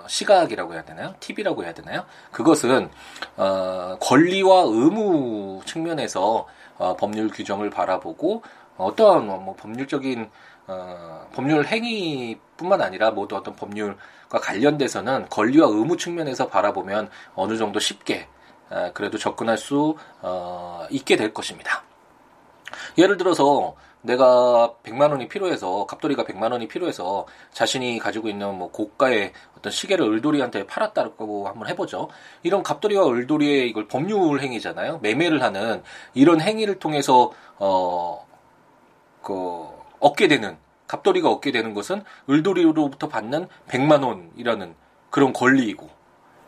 시각이라고 0.09 0.73
해야 0.73 0.83
되나요? 0.83 1.13
팁이라고 1.19 1.63
해야 1.63 1.73
되나요? 1.73 2.03
그것은 2.31 2.89
어, 3.37 3.95
권리와 4.01 4.63
의무 4.63 5.61
측면에서 5.65 6.47
어, 6.77 6.95
법률 6.95 7.29
규정을 7.29 7.69
바라보고 7.69 8.41
어떠한 8.77 9.25
뭐 9.25 9.55
법률적인 9.55 10.29
어, 10.67 11.27
법률 11.33 11.65
행위뿐만 11.65 12.81
아니라 12.81 13.11
모두 13.11 13.35
어떤 13.35 13.55
법률과 13.55 14.39
관련돼서는 14.41 15.27
권리와 15.29 15.67
의무 15.67 15.97
측면에서 15.97 16.47
바라보면 16.47 17.09
어느 17.35 17.57
정도 17.57 17.79
쉽게 17.79 18.27
어, 18.69 18.91
그래도 18.93 19.17
접근할 19.17 19.57
수 19.57 19.95
어, 20.21 20.87
있게 20.89 21.17
될 21.17 21.33
것입니다. 21.33 21.83
예를 22.97 23.17
들어서 23.17 23.75
내가 24.01 24.75
100만 24.83 25.11
원이 25.11 25.27
필요해서 25.27 25.85
갑돌이가 25.85 26.23
100만 26.23 26.51
원이 26.51 26.67
필요해서 26.67 27.27
자신이 27.51 27.99
가지고 27.99 28.29
있는 28.29 28.57
뭐 28.57 28.71
고가의 28.71 29.33
어떤 29.57 29.71
시계를 29.71 30.05
을돌이한테 30.05 30.65
팔았다고 30.67 31.47
한번 31.47 31.67
해보죠. 31.67 32.09
이런 32.43 32.63
갑돌이와 32.63 33.07
을돌이의 33.07 33.69
이걸 33.69 33.87
법률 33.87 34.39
행위잖아요. 34.41 34.99
매매를 34.99 35.41
하는 35.41 35.83
이런 36.13 36.39
행위를 36.39 36.79
통해서 36.79 37.31
어그 37.57 38.09
얻게 39.99 40.27
되는 40.27 40.57
갑돌이가 40.87 41.29
얻게 41.29 41.51
되는 41.51 41.73
것은 41.73 42.03
을돌이로부터 42.29 43.09
받는 43.09 43.47
100만 43.67 44.03
원이라는 44.03 44.75
그런 45.09 45.33
권리이고 45.33 45.98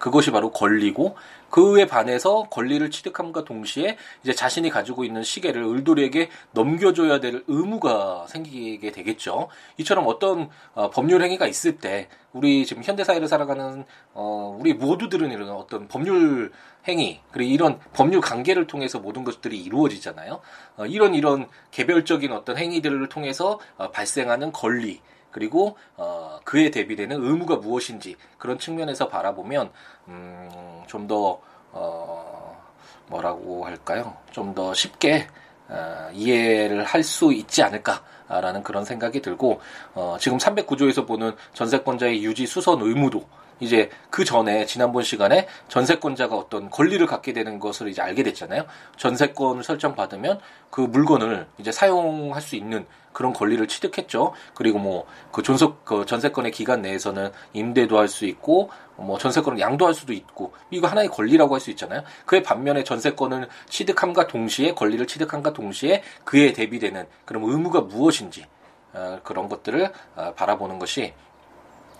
그것이 0.02 0.32
바로 0.32 0.52
권리고 0.52 1.16
그에 1.52 1.86
반해서 1.86 2.48
권리를 2.50 2.90
취득함과 2.90 3.44
동시에 3.44 3.98
이제 4.24 4.34
자신이 4.34 4.72
가지고 4.72 5.04
있는 5.04 5.22
시계를 5.22 5.64
을돌이에게 5.64 6.30
넘겨줘야 6.54 7.20
될 7.20 7.44
의무가 7.48 8.26
생기게 8.28 8.92
되겠죠. 8.92 9.50
이처럼 9.78 10.08
어떤 10.08 10.50
어, 10.74 10.90
법률 10.90 11.22
행위가 11.22 11.46
있을 11.46 11.78
때 11.78 12.10
우리 12.34 12.66
지금 12.66 12.82
현대 12.84 13.04
사회를 13.04 13.28
살아가는 13.28 13.86
어, 14.14 14.58
우리 14.60 14.74
모두들은 14.74 15.32
이런 15.32 15.52
어떤 15.52 15.88
법률 15.88 16.52
행위 16.88 17.20
그리고 17.32 17.52
이런 17.52 17.80
법률 17.94 18.22
관계를 18.22 18.66
통해서 18.66 18.98
모든 18.98 19.24
것들이 19.24 19.62
이루어지잖아요. 19.62 20.42
어, 20.78 20.86
이런 20.88 21.14
이런 21.14 21.48
개별적인 21.70 22.32
어떤 22.32 22.58
행위들을 22.58 23.08
통해서 23.10 23.60
어, 23.78 23.92
발생하는 23.92 24.52
권리 24.52 25.00
그리고 25.32 25.78
어, 25.98 26.40
그에 26.44 26.70
대비되는 26.72 27.24
의무가 27.24 27.56
무엇인지 27.58 28.16
그런 28.38 28.60
측면에서 28.60 29.08
바라보면 29.08 29.72
음, 30.08 30.84
좀더 30.88 31.40
어, 31.72 32.62
뭐라고 33.08 33.66
할까요? 33.66 34.16
좀 34.32 34.54
더 34.54 34.74
쉽게 34.74 35.28
어, 35.70 36.10
이해를 36.14 36.84
할 36.84 37.04
수 37.04 37.32
있지 37.34 37.64
않을까라는 37.64 38.64
그런 38.64 38.84
생각이 38.86 39.22
들고 39.22 39.62
어, 39.94 40.18
지금 40.20 40.38
309조에서 40.38 41.08
보는 41.08 41.34
전세권자의 41.54 42.24
유지 42.24 42.46
수선 42.46 42.82
의무도 42.82 43.26
이제 43.62 43.90
그 44.10 44.26
전에 44.26 44.66
지난번 44.66 45.04
시간에 45.04 45.48
전세권자가 45.70 46.36
어떤 46.36 46.70
권리를 46.70 47.06
갖게 47.06 47.32
되는 47.32 47.60
것을 47.60 47.90
이제 47.90 48.02
알게 48.02 48.24
됐잖아요. 48.24 48.66
전세권을 48.98 49.64
설정받으면 49.64 50.40
그 50.72 50.82
물건을 50.82 51.48
이제 51.60 51.72
사용할 51.72 52.42
수 52.42 52.56
있는 52.56 52.86
그런 53.14 53.34
권리를 53.34 53.68
취득했죠. 53.68 54.34
그리고 54.56 54.80
뭐 54.80 55.06
그 55.32 55.42
존속 55.42 55.86
그 55.86 56.06
전세권의 56.06 56.52
기간 56.52 56.82
내에서는 56.82 57.32
임대도 57.54 57.98
할 57.98 58.08
수 58.12 58.26
있고 58.26 58.70
뭐 58.98 59.18
전세권을 59.18 59.60
양도할 59.60 59.94
수도 59.94 60.12
있고 60.14 60.54
이거 60.70 60.88
하나의 60.88 61.08
권리라고 61.08 61.56
할 61.56 61.62
수 61.62 61.70
있잖아요. 61.72 62.04
그의 62.26 62.44
반면에 62.44 62.84
전세권을 62.84 63.48
취득함과 63.70 64.28
동시에 64.28 64.74
권리를 64.74 65.06
취득함과 65.08 65.54
동시에 65.54 66.04
그에 66.26 66.52
대비되는 66.54 67.08
그런 67.26 67.44
의무가 67.44 67.82
무엇인지 67.82 68.46
어, 68.94 69.20
그런 69.24 69.48
것들을 69.48 69.92
어, 70.16 70.34
바라보는 70.36 70.80
것이 70.80 71.14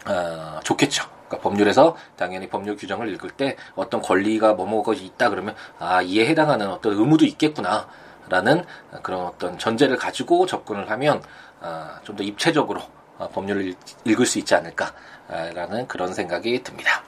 어, 0.08 0.60
좋겠죠. 0.64 1.06
그러니까 1.28 1.38
법률에서 1.50 1.96
당연히 2.18 2.50
법률 2.50 2.76
규정을 2.76 3.14
읽을 3.14 3.30
때 3.32 3.56
어떤 3.76 4.02
권리가 4.02 4.54
뭐뭐가 4.56 4.94
있다 4.94 5.30
그러면 5.30 5.56
아 5.80 6.02
이에 6.02 6.26
해당하는 6.28 6.70
어떤 6.70 6.94
의무도 6.94 7.24
있겠구나 7.26 7.88
라는 8.32 8.64
그런 9.04 9.26
어떤 9.26 9.58
전제를 9.60 9.98
가지고 9.98 10.46
접근을 10.46 10.90
하면 10.90 11.22
아, 11.60 12.00
좀더 12.04 12.24
입체적으로 12.24 12.82
어, 13.18 13.28
법률을 13.28 13.76
읽을 14.06 14.26
수 14.26 14.40
있지 14.40 14.56
않을까라는 14.56 15.88
그런 15.88 16.14
생각이 16.14 16.64
듭니다. 16.64 17.04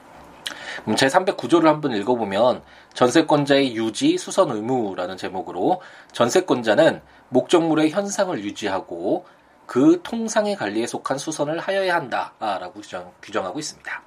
제 0.96 1.06
309조를 1.06 1.64
한번 1.64 1.92
읽어보면 1.92 2.62
전세권자의 2.92 3.74
유지 3.74 4.18
수선 4.18 4.50
의무라는 4.50 5.16
제목으로 5.16 5.80
전세권자는 6.12 7.00
목적물의 7.30 7.90
현상을 7.90 8.38
유지하고 8.44 9.24
그 9.64 10.00
통상의 10.02 10.56
관리에 10.56 10.86
속한 10.86 11.16
수선을 11.16 11.58
하여야 11.58 11.94
한다라고 11.94 12.82
규정, 12.82 13.12
규정하고 13.22 13.58
있습니다. 13.58 14.02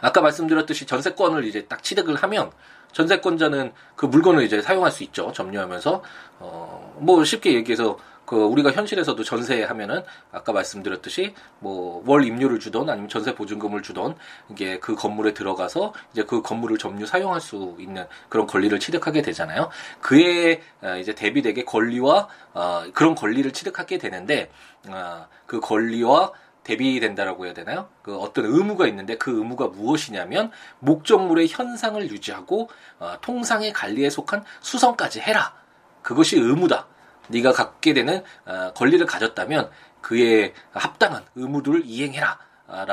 아까 0.00 0.20
말씀드렸듯이 0.20 0.86
전세권을 0.86 1.44
이제 1.44 1.66
딱 1.66 1.84
취득을 1.84 2.16
하면 2.16 2.50
전세권자는 2.92 3.72
그 3.96 4.06
물건을 4.06 4.44
이제 4.44 4.60
사용할 4.62 4.90
수 4.90 5.02
있죠. 5.04 5.32
점유하면서 5.32 6.02
어 6.40 6.80
뭐 7.00 7.24
쉽게 7.24 7.54
얘기해서 7.54 7.98
그 8.26 8.36
우리가 8.36 8.70
현실에서도 8.72 9.24
전세하면은 9.24 10.02
아까 10.32 10.52
말씀드렸듯이 10.52 11.34
뭐 11.60 12.02
월 12.06 12.24
임료를 12.24 12.60
주던 12.60 12.88
아니면 12.90 13.08
전세 13.08 13.34
보증금을 13.34 13.82
주던 13.82 14.16
이게 14.50 14.78
그 14.78 14.94
건물에 14.94 15.32
들어가서 15.34 15.92
이제 16.12 16.24
그 16.24 16.42
건물을 16.42 16.78
점유 16.78 17.06
사용할 17.06 17.40
수 17.40 17.76
있는 17.80 18.06
그런 18.28 18.46
권리를 18.46 18.78
취득하게 18.78 19.22
되잖아요. 19.22 19.70
그에 20.00 20.60
어, 20.82 20.96
이제 20.96 21.14
대비되게 21.14 21.64
권리와 21.64 22.28
어 22.54 22.84
그런 22.94 23.14
권리를 23.14 23.50
취득하게 23.52 23.98
되는데 23.98 24.50
어그 24.88 25.60
권리와 25.60 26.32
대비된다라고 26.70 27.46
해야 27.46 27.54
되나요? 27.54 27.88
그 28.02 28.16
어떤 28.16 28.44
의무가 28.46 28.86
있는데 28.86 29.16
그 29.16 29.30
의무가 29.36 29.68
무엇이냐면 29.68 30.50
목적물의 30.78 31.48
현상을 31.48 32.00
유지하고 32.10 32.70
어, 32.98 33.14
통상의 33.20 33.72
관리에 33.72 34.08
속한 34.10 34.44
수선까지 34.60 35.20
해라. 35.20 35.54
그것이 36.02 36.36
의무다. 36.36 36.86
네가 37.28 37.52
갖게 37.52 37.92
되는 37.92 38.22
어, 38.46 38.72
권리를 38.74 39.04
가졌다면 39.04 39.70
그에 40.00 40.54
합당한 40.72 41.24
의무들을 41.34 41.82
이행해라. 41.84 42.38
아, 42.72 42.86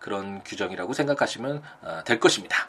그런 0.00 0.42
규정이라고 0.44 0.92
생각하시면 0.92 1.62
아, 1.82 2.04
될 2.04 2.20
것입니다. 2.20 2.68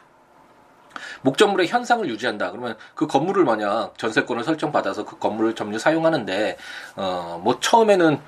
목적물의 1.20 1.68
현상을 1.68 2.08
유지한다. 2.08 2.50
그러면 2.52 2.76
그 2.94 3.06
건물을 3.06 3.44
만약 3.44 3.98
전세권을 3.98 4.44
설정받아서 4.44 5.04
그 5.04 5.18
건물을 5.18 5.54
점유 5.54 5.78
사용하는데 5.78 6.56
어 6.96 7.38
뭐 7.42 7.60
처음에는 7.60 8.18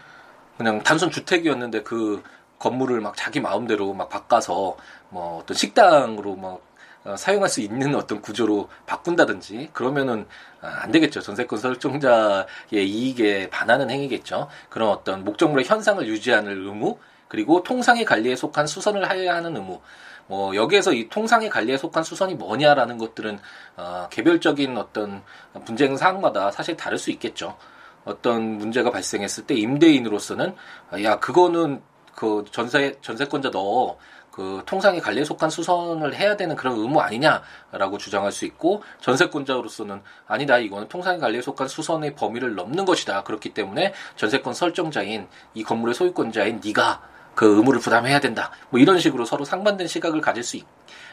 그냥 0.56 0.82
단순 0.82 1.10
주택이었는데 1.10 1.82
그 1.82 2.22
건물을 2.58 3.00
막 3.00 3.16
자기 3.16 3.40
마음대로 3.40 3.92
막 3.92 4.08
바꿔서 4.08 4.76
뭐 5.10 5.38
어떤 5.42 5.56
식당으로 5.56 6.36
막 6.36 6.60
어, 7.04 7.16
사용할 7.16 7.48
수 7.48 7.60
있는 7.60 7.94
어떤 7.96 8.22
구조로 8.22 8.68
바꾼다든지 8.86 9.70
그러면은 9.72 10.26
아, 10.60 10.80
안 10.82 10.90
되겠죠. 10.90 11.20
전세권 11.20 11.58
설정자의 11.58 12.46
이익에 12.88 13.50
반하는 13.50 13.90
행위겠죠. 13.90 14.48
그런 14.70 14.88
어떤 14.88 15.24
목적물의 15.24 15.66
현상을 15.66 16.06
유지하는 16.06 16.52
의무 16.52 16.98
그리고 17.28 17.62
통상의 17.62 18.04
관리에 18.04 18.36
속한 18.36 18.66
수선을 18.66 19.08
하여야 19.08 19.34
하는 19.34 19.56
의무. 19.56 19.80
뭐 20.26 20.54
여기에서 20.56 20.94
이 20.94 21.10
통상의 21.10 21.50
관리에 21.50 21.76
속한 21.76 22.02
수선이 22.02 22.34
뭐냐라는 22.36 22.96
것들은 22.96 23.38
어, 23.76 24.08
개별적인 24.10 24.78
어떤 24.78 25.22
분쟁 25.66 25.96
사항마다 25.98 26.50
사실 26.50 26.76
다를 26.76 26.96
수 26.96 27.10
있겠죠. 27.10 27.58
어떤 28.04 28.58
문제가 28.58 28.90
발생했을 28.90 29.46
때 29.46 29.54
임대인으로서는 29.54 30.54
야 31.02 31.18
그거는 31.18 31.82
그 32.14 32.44
전세 32.50 32.96
전세권자 33.00 33.50
너 33.50 33.96
그 34.34 34.64
통상의 34.66 35.00
관리에 35.00 35.22
속한 35.22 35.48
수선을 35.48 36.16
해야 36.16 36.36
되는 36.36 36.56
그런 36.56 36.76
의무 36.76 37.00
아니냐라고 37.00 37.98
주장할 37.98 38.32
수 38.32 38.44
있고 38.46 38.82
전세권자로서는 39.00 40.02
아니다 40.26 40.58
이거는 40.58 40.88
통상의 40.88 41.20
관리에 41.20 41.40
속한 41.40 41.68
수선의 41.68 42.16
범위를 42.16 42.56
넘는 42.56 42.84
것이다. 42.84 43.22
그렇기 43.22 43.54
때문에 43.54 43.94
전세권 44.16 44.54
설정자인 44.54 45.28
이 45.54 45.62
건물의 45.62 45.94
소유권자인 45.94 46.62
네가 46.64 47.00
그 47.36 47.58
의무를 47.58 47.78
부담해야 47.78 48.18
된다. 48.18 48.50
뭐 48.70 48.80
이런 48.80 48.98
식으로 48.98 49.24
서로 49.24 49.44
상반된 49.44 49.86
시각을 49.86 50.20
가질 50.20 50.42
수 50.42 50.56
있, 50.56 50.64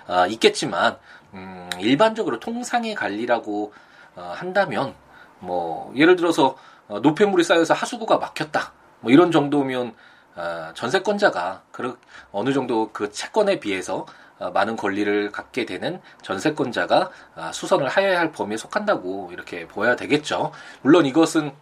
어, 0.07 0.25
있겠지만 0.25 0.98
음, 1.36 1.69
일반적으로 1.79 2.39
통상의 2.39 2.95
관리라고 2.95 3.71
어, 4.15 4.33
한다면 4.36 4.95
뭐 5.38 5.93
예를 5.95 6.15
들어서 6.15 6.57
어, 6.81 6.81
노폐물이 7.00 7.43
쌓여서 7.43 7.74
하수구가 7.74 8.17
막혔다 8.17 8.74
뭐 9.00 9.12
이런 9.12 9.31
정도면 9.31 9.93
어, 10.36 10.71
전세권자가 10.74 11.63
그 11.71 11.98
어느 12.31 12.53
정도 12.53 12.91
그 12.91 13.12
채권에 13.12 13.60
비해서 13.60 14.05
어, 14.39 14.50
많은 14.51 14.75
권리를 14.75 15.31
갖게 15.31 15.65
되는 15.65 16.01
전세권자가 16.21 17.10
어, 17.36 17.51
수선을 17.53 17.88
하여야 17.88 18.19
할 18.19 18.31
범위에 18.31 18.57
속한다고 18.57 19.29
이렇게 19.31 19.67
보아야 19.67 19.95
되겠죠. 19.95 20.51
물론 20.81 21.05
이것은 21.05 21.53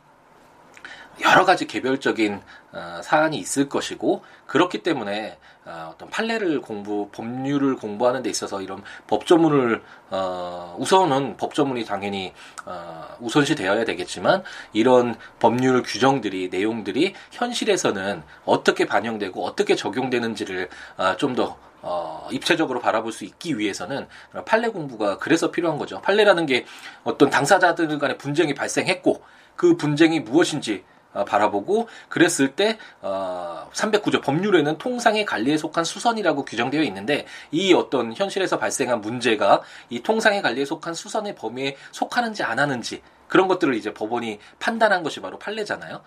여러 1.21 1.45
가지 1.45 1.67
개별적인 1.67 2.41
어, 2.71 3.01
사안이 3.03 3.37
있을 3.37 3.67
것이고 3.67 4.23
그렇기 4.45 4.83
때문에 4.83 5.37
어, 5.65 5.91
어떤 5.93 6.09
판례를 6.09 6.61
공부 6.61 7.09
법률을 7.11 7.75
공부하는 7.75 8.23
데 8.23 8.29
있어서 8.29 8.61
이런 8.61 8.81
법조문을 9.07 9.81
어, 10.09 10.75
우선은 10.79 11.37
법조문이 11.37 11.85
당연히 11.85 12.33
어, 12.65 13.05
우선시 13.19 13.55
되어야 13.55 13.85
되겠지만 13.85 14.43
이런 14.73 15.15
법률 15.39 15.83
규정들이 15.83 16.49
내용들이 16.49 17.13
현실에서는 17.31 18.23
어떻게 18.45 18.85
반영되고 18.85 19.45
어떻게 19.45 19.75
적용되는지를 19.75 20.69
어, 20.97 21.15
좀더 21.17 21.57
어, 21.81 22.27
입체적으로 22.31 22.79
바라볼 22.79 23.11
수 23.11 23.23
있기 23.25 23.57
위해서는 23.57 24.07
판례 24.45 24.67
공부가 24.67 25.17
그래서 25.17 25.51
필요한 25.51 25.77
거죠. 25.77 26.01
판례라는 26.01 26.45
게 26.45 26.65
어떤 27.03 27.29
당사자들 27.29 27.97
간의 27.99 28.17
분쟁이 28.17 28.53
발생했고 28.53 29.21
그 29.55 29.77
분쟁이 29.77 30.19
무엇인지 30.19 30.83
어, 30.83 30.98
바라보고 31.13 31.87
그랬을 32.07 32.55
때 32.55 32.77
어, 33.01 33.69
309조 33.73 34.21
법률에는 34.21 34.77
통상의 34.77 35.25
관리에 35.25 35.57
속한 35.57 35.83
수선이라고 35.83 36.45
규정되어 36.45 36.81
있는데 36.83 37.25
이 37.51 37.73
어떤 37.73 38.13
현실에서 38.13 38.59
발생한 38.59 39.01
문제가 39.01 39.61
이 39.89 40.01
통상의 40.01 40.41
관리에 40.41 40.65
속한 40.65 40.93
수선의 40.93 41.35
범위에 41.35 41.75
속하는지 41.91 42.43
안 42.43 42.59
하는지 42.59 43.01
그런 43.27 43.47
것들을 43.47 43.75
이제 43.75 43.93
법원이 43.93 44.39
판단한 44.59 45.03
것이 45.03 45.21
바로 45.21 45.37
판례잖아요. 45.39 46.01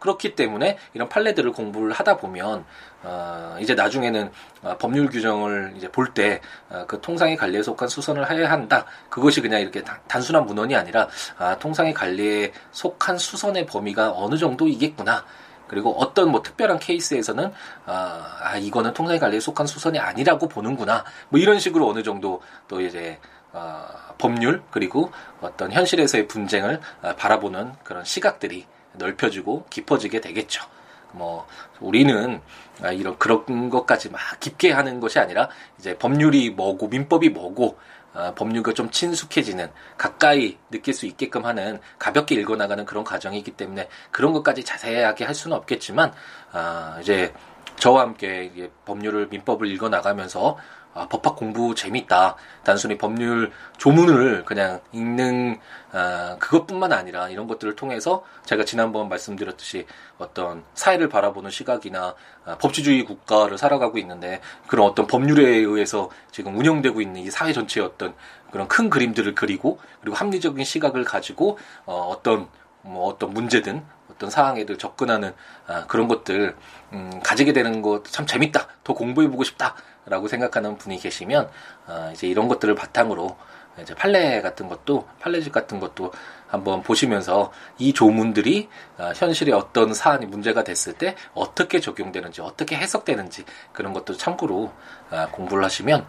그렇기 0.00 0.34
때문에 0.34 0.78
이런 0.94 1.08
판례들을 1.08 1.52
공부를 1.52 1.92
하다 1.92 2.16
보면 2.16 2.64
어, 3.02 3.56
이제 3.60 3.74
나중에는 3.74 4.30
어, 4.62 4.76
법률 4.78 5.08
규정을 5.08 5.74
이제 5.76 5.88
볼 5.88 6.12
때그 6.12 6.40
어, 6.70 7.00
통상의 7.00 7.36
관리에 7.36 7.62
속한 7.62 7.88
수선을 7.88 8.30
해야 8.30 8.50
한다. 8.50 8.86
그것이 9.08 9.40
그냥 9.40 9.60
이렇게 9.60 9.82
다, 9.82 10.00
단순한 10.08 10.46
문헌이 10.46 10.74
아니라 10.74 11.08
아, 11.38 11.56
통상의 11.58 11.94
관리에 11.94 12.52
속한 12.72 13.18
수선의 13.18 13.66
범위가 13.66 14.12
어느 14.16 14.36
정도이겠구나. 14.36 15.24
그리고 15.68 15.94
어떤 16.00 16.32
뭐 16.32 16.42
특별한 16.42 16.80
케이스에서는 16.80 17.52
아, 17.86 18.38
아 18.40 18.56
이거는 18.56 18.92
통상의 18.92 19.20
관리에 19.20 19.38
속한 19.38 19.66
수선이 19.66 19.98
아니라고 19.98 20.48
보는구나. 20.48 21.04
뭐 21.28 21.38
이런 21.38 21.60
식으로 21.60 21.88
어느 21.88 22.02
정도 22.02 22.42
또 22.66 22.80
이제 22.80 23.18
어, 23.52 23.86
법률 24.18 24.62
그리고 24.70 25.10
어떤 25.40 25.72
현실에서의 25.72 26.28
분쟁을 26.28 26.80
어, 27.02 27.14
바라보는 27.16 27.72
그런 27.82 28.04
시각들이 28.04 28.66
넓혀지고 28.94 29.66
깊어지게 29.70 30.20
되겠죠. 30.20 30.64
뭐 31.12 31.46
우리는 31.80 32.40
아, 32.82 32.92
이런 32.92 33.18
그런 33.18 33.68
것까지 33.68 34.10
막 34.10 34.20
깊게 34.40 34.72
하는 34.72 35.00
것이 35.00 35.18
아니라 35.18 35.48
이제 35.78 35.96
법률이 35.96 36.50
뭐고 36.50 36.88
민법이 36.88 37.30
뭐고 37.30 37.78
어, 38.12 38.34
법률과 38.34 38.74
좀 38.74 38.90
친숙해지는 38.90 39.70
가까이 39.96 40.58
느낄 40.70 40.94
수 40.94 41.06
있게끔 41.06 41.44
하는 41.44 41.80
가볍게 41.98 42.34
읽어나가는 42.34 42.84
그런 42.84 43.04
과정이기 43.04 43.52
때문에 43.52 43.88
그런 44.10 44.32
것까지 44.32 44.64
자세하게 44.64 45.24
할 45.24 45.34
수는 45.34 45.56
없겠지만 45.56 46.12
아, 46.52 46.98
이제 47.00 47.32
저와 47.76 48.02
함께 48.02 48.70
법률을 48.84 49.28
민법을 49.28 49.68
읽어나가면서 49.68 50.58
아, 50.92 51.06
법학 51.08 51.36
공부 51.36 51.74
재밌다. 51.74 52.36
단순히 52.64 52.98
법률 52.98 53.52
조문을 53.78 54.44
그냥 54.44 54.80
읽는 54.92 55.58
아, 55.92 56.36
그것뿐만 56.38 56.92
아니라 56.92 57.28
이런 57.28 57.46
것들을 57.46 57.76
통해서 57.76 58.24
제가 58.44 58.64
지난번 58.64 59.08
말씀드렸듯이 59.08 59.86
어떤 60.18 60.64
사회를 60.74 61.08
바라보는 61.08 61.50
시각이나 61.50 62.14
아, 62.44 62.56
법치주의 62.58 63.04
국가를 63.04 63.56
살아가고 63.58 63.98
있는데 63.98 64.40
그런 64.66 64.86
어떤 64.86 65.06
법률에 65.06 65.48
의해서 65.48 66.10
지금 66.32 66.56
운영되고 66.58 67.00
있는 67.00 67.20
이 67.22 67.30
사회 67.30 67.52
전체의 67.52 67.86
어떤 67.86 68.14
그런 68.50 68.66
큰 68.66 68.90
그림들을 68.90 69.34
그리고 69.34 69.78
그리고 70.00 70.16
합리적인 70.16 70.64
시각을 70.64 71.04
가지고 71.04 71.58
어, 71.86 72.08
어떤 72.10 72.48
뭐 72.82 73.06
어떤 73.06 73.32
문제든 73.32 73.84
어떤 74.10 74.28
상황에들 74.30 74.76
접근하는 74.76 75.34
아, 75.66 75.86
그런 75.86 76.08
것들 76.08 76.56
음, 76.92 77.20
가지게 77.22 77.52
되는 77.52 77.80
것 77.82 78.02
참 78.04 78.26
재밌다. 78.26 78.66
더 78.84 78.92
공부해보고 78.94 79.44
싶다. 79.44 79.74
라고 80.10 80.26
생각하는 80.28 80.76
분이 80.76 80.98
계시면 80.98 81.48
어, 81.86 82.10
이제 82.12 82.26
이런 82.26 82.48
것들을 82.48 82.74
바탕으로 82.74 83.36
이제 83.80 83.94
판례 83.94 84.42
같은 84.42 84.68
것도 84.68 85.06
판례집 85.20 85.52
같은 85.52 85.78
것도 85.78 86.12
한번 86.48 86.82
보시면서 86.82 87.52
이 87.78 87.92
조문들이 87.92 88.68
어, 88.98 89.12
현실에 89.14 89.52
어떤 89.52 89.94
사안이 89.94 90.26
문제가 90.26 90.64
됐을 90.64 90.92
때 90.94 91.14
어떻게 91.32 91.80
적용되는지 91.80 92.40
어떻게 92.40 92.76
해석되는지 92.76 93.44
그런 93.72 93.92
것도 93.92 94.16
참고로 94.16 94.72
어, 95.10 95.28
공부를 95.30 95.64
하시면 95.64 96.04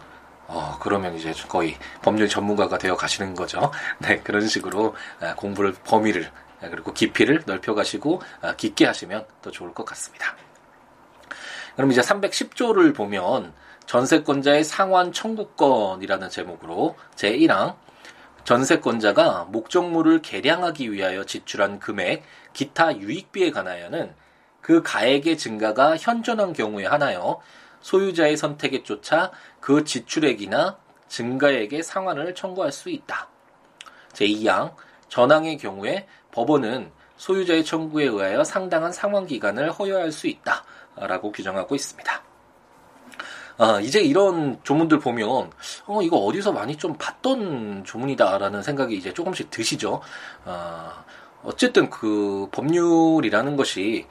어, 0.48 0.76
그러면 0.80 1.14
이제 1.14 1.32
거의 1.48 1.76
법률 2.02 2.28
전문가가 2.28 2.78
되어 2.78 2.96
가시는 2.96 3.36
거죠. 3.36 3.70
네, 4.00 4.18
그런 4.18 4.48
식으로 4.48 4.96
어, 5.20 5.34
공부를 5.36 5.74
범위를 5.84 6.28
그리고 6.60 6.92
깊이를 6.92 7.44
넓혀 7.46 7.74
가시고 7.74 8.20
어, 8.42 8.52
깊게 8.56 8.84
하시면 8.84 9.26
더 9.40 9.50
좋을 9.52 9.72
것 9.72 9.86
같습니다. 9.86 10.36
그럼 11.76 11.90
이제 11.90 12.00
310조를 12.00 12.94
보면 12.94 13.52
전세권자의 13.86 14.64
상환 14.64 15.12
청구권이라는 15.12 16.30
제목으로 16.30 16.96
제1항 17.16 17.76
전세권자가 18.44 19.46
목적물을 19.50 20.22
개량하기 20.22 20.92
위하여 20.92 21.24
지출한 21.24 21.78
금액, 21.78 22.22
기타 22.52 22.96
유익비에 22.96 23.50
관하여는 23.50 24.14
그 24.60 24.82
가액의 24.82 25.38
증가가 25.38 25.96
현존한 25.96 26.52
경우에 26.52 26.86
하나여 26.86 27.40
소유자의 27.80 28.36
선택에 28.36 28.82
쫓아 28.82 29.30
그 29.60 29.84
지출액이나 29.84 30.78
증가액의 31.08 31.82
상환을 31.82 32.34
청구할 32.34 32.72
수 32.72 32.88
있다. 32.88 33.28
제2항 34.12 34.74
전항의 35.08 35.58
경우에 35.58 36.06
법원은 36.30 36.90
소유자의 37.16 37.64
청구에 37.64 38.04
의하여 38.04 38.42
상당한 38.44 38.92
상환 38.92 39.26
기간을 39.26 39.70
허용할 39.70 40.10
수 40.10 40.26
있다. 40.26 40.64
라고 40.96 41.32
규정하고 41.32 41.74
있습니다. 41.74 42.31
아, 43.58 43.80
이제 43.80 44.00
이런 44.00 44.58
조문들 44.62 44.98
보면, 45.00 45.50
어, 45.86 46.02
이거 46.02 46.16
어디서 46.18 46.52
많이 46.52 46.76
좀 46.76 46.96
봤던 46.98 47.84
조문이다라는 47.84 48.62
생각이 48.62 48.96
이제 48.96 49.12
조금씩 49.12 49.50
드시죠. 49.50 50.00
아, 50.44 51.04
어쨌든 51.42 51.90
그 51.90 52.48
법률이라는 52.52 53.56
것이 53.56 54.06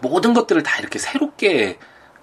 모든 0.00 0.34
것들을 0.34 0.62
다 0.62 0.78
이렇게 0.80 0.98
새롭게 0.98 1.78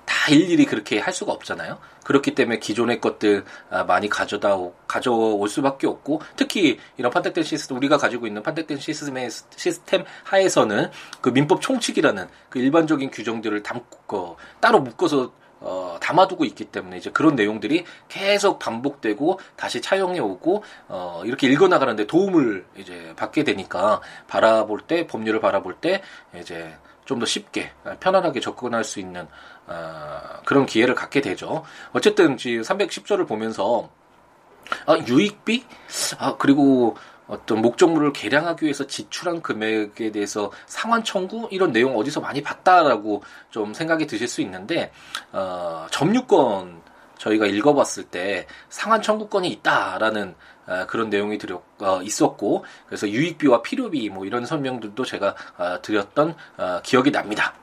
다 0.06 0.32
일일이 0.32 0.66
그렇게 0.66 1.00
할 1.00 1.14
수가 1.14 1.32
없잖아요. 1.32 1.78
그렇기 2.04 2.36
때문에 2.36 2.60
기존의 2.60 3.00
것들 3.00 3.46
아, 3.70 3.84
많이 3.84 4.10
가져다 4.10 4.58
가져올 4.88 5.48
수밖에 5.48 5.88
없고 5.88 6.22
특히 6.36 6.80
이런 6.98 7.12
판택된 7.12 7.44
시스템 7.44 7.78
우리가 7.78 7.98
가지고 7.98 8.28
있는 8.28 8.44
판택된 8.44 8.80
시스템의 8.80 9.30
시스템 9.56 10.04
하에서는 10.24 10.90
그 11.22 11.30
민법 11.30 11.62
총칙이라는 11.62 12.28
그 12.50 12.60
일반적인 12.60 13.12
규정들을 13.12 13.64
담고 13.64 14.38
따로 14.60 14.82
묶어서 14.82 15.32
어, 15.62 15.98
담아두고 16.02 16.44
있기 16.46 16.66
때문에 16.66 16.98
이제 16.98 17.10
그런 17.12 17.36
내용들이 17.36 17.86
계속 18.10 18.60
반복되고 18.60 19.40
다시 19.56 19.82
차용해 19.82 20.20
오고 20.20 20.64
어, 20.90 21.22
이렇게 21.26 21.48
읽어 21.48 21.68
나가는데 21.68 22.08
도움을 22.08 22.66
이제 22.78 23.14
받게 23.16 23.44
되니까 23.44 24.02
바라볼 24.28 24.82
때 24.82 25.08
법률을 25.08 25.40
바라볼 25.40 25.76
때 25.76 26.02
이제 26.38 26.76
좀 27.06 27.20
더 27.20 27.26
쉽게 27.26 27.72
편안하게 28.00 28.40
접근할 28.40 28.84
수 28.84 29.00
있는 29.00 29.28
어, 29.68 30.20
그런 30.46 30.66
기회를 30.66 30.96
갖게 30.96 31.20
되죠. 31.22 31.64
어쨌든 31.92 32.38
310조를 32.38 33.28
보면서 33.28 33.90
아, 34.86 34.96
유익비? 34.98 35.66
아, 36.20 36.36
그리고 36.38 36.96
어떤 37.32 37.62
목적물을 37.62 38.12
개량하기 38.12 38.66
위해서 38.66 38.86
지출한 38.86 39.42
금액에 39.42 40.12
대해서 40.12 40.52
상환 40.66 41.02
청구 41.06 41.48
이런 41.50 41.72
내용 41.72 41.98
어디서 41.98 42.20
많이 42.20 42.44
봤다라고 42.44 43.24
좀 43.50 43.74
생각이 43.74 44.06
드실 44.06 44.28
수 44.28 44.42
있는데 44.42 44.92
어, 45.32 45.88
점유권 45.92 46.82
저희가 47.18 47.46
읽어봤을 47.46 48.04
때 48.04 48.48
상환 48.68 49.02
청구권이 49.02 49.48
있다라는 49.48 50.36
어, 50.68 50.86
그런 50.88 51.10
내용이 51.10 51.38
들어 51.38 51.64
어, 51.80 52.02
있었고 52.02 52.66
그래서 52.86 53.08
유익비와 53.08 53.62
필요비 53.62 54.10
뭐 54.10 54.26
이런 54.26 54.46
설명들도 54.46 55.06
제가 55.06 55.36
어, 55.58 55.82
드렸던 55.82 56.36
어, 56.58 56.82
기억이 56.84 57.14
납니다. 57.14 57.54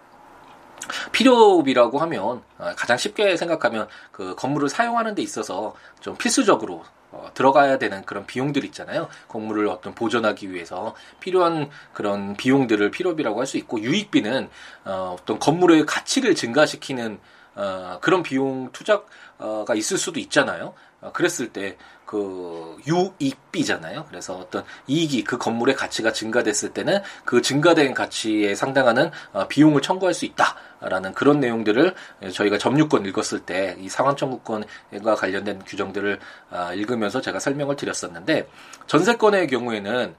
필요비라고 1.12 1.98
하면 1.98 2.42
어, 2.56 2.72
가장 2.74 2.96
쉽게 2.96 3.36
생각하면 3.36 3.86
그 4.12 4.34
건물을 4.34 4.70
사용하는 4.70 5.14
데 5.14 5.20
있어서 5.20 5.74
좀 6.00 6.16
필수적으로 6.16 6.84
어, 7.10 7.30
들어가야 7.34 7.78
되는 7.78 8.04
그런 8.04 8.26
비용들 8.26 8.64
있잖아요. 8.66 9.08
건물을 9.28 9.68
어떤 9.68 9.94
보존하기 9.94 10.52
위해서 10.52 10.94
필요한 11.20 11.70
그런 11.92 12.36
비용들을 12.36 12.90
필요비라고 12.90 13.40
할 13.40 13.48
수 13.48 13.56
있고 13.56 13.80
유익비는 13.80 14.50
어, 14.84 15.16
어떤 15.18 15.38
건물의 15.38 15.86
가치를 15.86 16.34
증가시키는 16.34 17.18
어, 17.54 17.98
그런 18.02 18.22
비용 18.22 18.70
투자가 18.72 19.74
있을 19.74 19.96
수도 19.96 20.20
있잖아요. 20.20 20.74
어, 21.00 21.12
그랬을 21.12 21.52
때 21.52 21.76
그 22.08 22.78
유익비잖아요. 22.86 24.06
그래서 24.08 24.34
어떤 24.38 24.64
이익이 24.86 25.24
그 25.24 25.36
건물의 25.36 25.76
가치가 25.76 26.10
증가됐을 26.10 26.70
때는 26.70 27.02
그 27.26 27.42
증가된 27.42 27.92
가치에 27.92 28.54
상당하는 28.54 29.10
어, 29.34 29.46
비용을 29.46 29.82
청구할 29.82 30.14
수 30.14 30.24
있다 30.24 30.56
라는 30.80 31.12
그런 31.12 31.40
내용들을 31.40 31.94
저희가 32.32 32.58
점유권 32.58 33.06
읽었을 33.06 33.40
때 33.40 33.78
이 33.78 33.88
상환 33.88 34.16
청구권과 34.16 35.14
관련된 35.16 35.60
규정들을 35.64 36.18
어, 36.50 36.70
읽으면서 36.74 37.20
제가 37.20 37.38
설명을 37.38 37.76
드렸었는데 37.76 38.48
전세권의 38.86 39.46
경우에는 39.48 40.14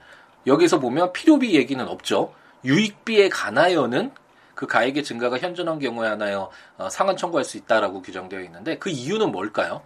여기서 0.46 0.80
보면 0.80 1.12
필요비 1.12 1.54
얘기는 1.54 1.86
없죠. 1.86 2.34
유익비에 2.64 3.28
관하여는 3.28 4.12
그 4.54 4.66
가액의 4.66 5.04
증가가 5.04 5.38
현존한 5.38 5.78
경우에 5.78 6.08
하나요 6.08 6.50
어, 6.76 6.88
상환 6.90 7.16
청구할 7.16 7.44
수 7.44 7.56
있다라고 7.56 8.02
규정되어 8.02 8.40
있는데 8.42 8.78
그 8.78 8.90
이유는 8.90 9.32
뭘까요? 9.32 9.82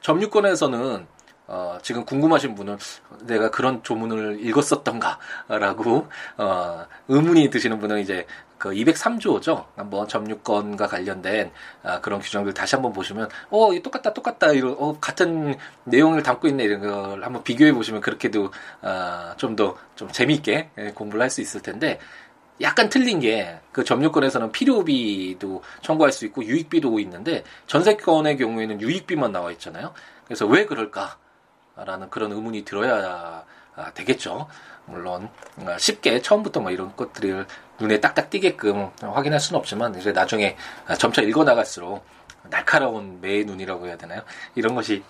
점유권에서는 0.00 1.06
어, 1.48 1.78
지금 1.82 2.04
궁금하신 2.04 2.54
분은 2.54 2.78
내가 3.22 3.50
그런 3.50 3.82
조문을 3.82 4.38
읽었었던가라고 4.46 6.06
어, 6.38 6.86
의문이 7.08 7.50
드시는 7.50 7.80
분은 7.80 7.98
이제 7.98 8.24
그 8.60 8.70
203조죠. 8.70 9.66
한번 9.74 10.06
점유권과 10.06 10.86
관련된 10.86 11.50
아, 11.82 12.00
그런 12.00 12.20
규정들 12.20 12.54
다시 12.54 12.76
한번 12.76 12.92
보시면 12.92 13.28
어 13.50 13.70
똑같다 13.82 14.12
똑같다 14.14 14.52
이런 14.52 14.76
어 14.78 14.96
같은 15.00 15.56
내용을 15.84 16.22
담고 16.22 16.46
있네 16.48 16.62
이런 16.64 16.80
걸 16.80 17.24
한번 17.24 17.42
비교해 17.42 17.72
보시면 17.72 18.00
그렇게도 18.02 18.52
아, 18.82 19.34
좀 19.38 19.56
더좀 19.56 19.76
좀 19.96 20.12
재미있게 20.12 20.70
예, 20.78 20.90
공부를 20.92 21.22
할 21.22 21.30
수 21.30 21.40
있을 21.40 21.60
텐데 21.62 21.98
약간 22.60 22.88
틀린 22.88 23.18
게 23.20 23.60
그 23.72 23.84
점유권에서는 23.84 24.52
필요비도 24.52 25.62
청구할 25.82 26.12
수 26.12 26.24
있고 26.26 26.44
유익비도 26.44 26.98
있는데 27.00 27.44
전세권의 27.66 28.36
경우에는 28.36 28.80
유익비만 28.80 29.32
나와 29.32 29.52
있잖아요. 29.52 29.92
그래서 30.24 30.46
왜 30.46 30.66
그럴까라는 30.66 32.10
그런 32.10 32.32
의문이 32.32 32.64
들어야 32.64 33.44
되겠죠. 33.94 34.48
물론 34.86 35.28
아, 35.66 35.78
쉽게 35.78 36.20
처음부터 36.20 36.60
뭐 36.60 36.70
이런 36.72 36.94
것들을 36.96 37.46
눈에 37.80 38.00
딱딱 38.00 38.30
띄게끔 38.30 38.90
확인할 39.00 39.40
수는 39.40 39.58
없지만 39.58 39.94
이제 39.96 40.12
나중에 40.12 40.56
점차 40.98 41.22
읽어 41.22 41.44
나갈수록 41.44 42.04
날카로운 42.50 43.20
매의 43.20 43.44
눈이라고 43.44 43.86
해야 43.86 43.96
되나요? 43.96 44.22
이런 44.54 44.74
것이 44.74 45.02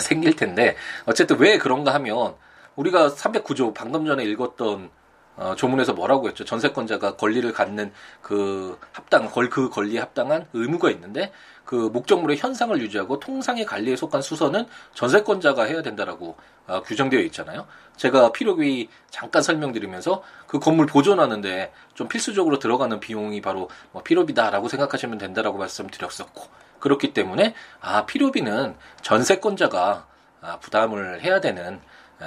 생길 0.00 0.36
텐데 0.36 0.76
어쨌든 1.06 1.38
왜 1.38 1.58
그런가 1.58 1.94
하면 1.94 2.34
우리가 2.76 3.10
309조 3.10 3.74
방금 3.74 4.06
전에 4.06 4.24
읽었던 4.24 4.90
어, 5.36 5.54
조문에서 5.56 5.94
뭐라고 5.94 6.28
했죠? 6.28 6.44
전세권자가 6.44 7.16
권리를 7.16 7.50
갖는 7.52 7.92
그 8.20 8.78
합당, 8.92 9.30
걸, 9.30 9.48
그 9.48 9.70
권리에 9.70 9.98
합당한 9.98 10.46
의무가 10.52 10.90
있는데 10.90 11.32
그 11.64 11.74
목적물의 11.74 12.36
현상을 12.36 12.78
유지하고 12.80 13.18
통상의 13.18 13.64
관리에 13.64 13.96
속한 13.96 14.20
수선은 14.20 14.66
전세권자가 14.94 15.64
해야 15.64 15.80
된다라고 15.80 16.36
어, 16.66 16.82
규정되어 16.82 17.20
있잖아요. 17.20 17.66
제가 17.96 18.32
필요비 18.32 18.88
잠깐 19.10 19.42
설명드리면서 19.42 20.22
그 20.46 20.58
건물 20.58 20.86
보존하는데 20.86 21.72
좀 21.94 22.08
필수적으로 22.08 22.58
들어가는 22.58 23.00
비용이 23.00 23.40
바로 23.40 23.70
뭐 23.92 24.02
필요비다라고 24.02 24.68
생각하시면 24.68 25.18
된다라고 25.18 25.58
말씀드렸었고 25.58 26.44
그렇기 26.78 27.14
때문에 27.14 27.54
아 27.80 28.04
필요비는 28.06 28.76
전세권자가 29.00 30.06
아, 30.42 30.58
부담을 30.58 31.22
해야 31.22 31.40
되는 31.40 31.80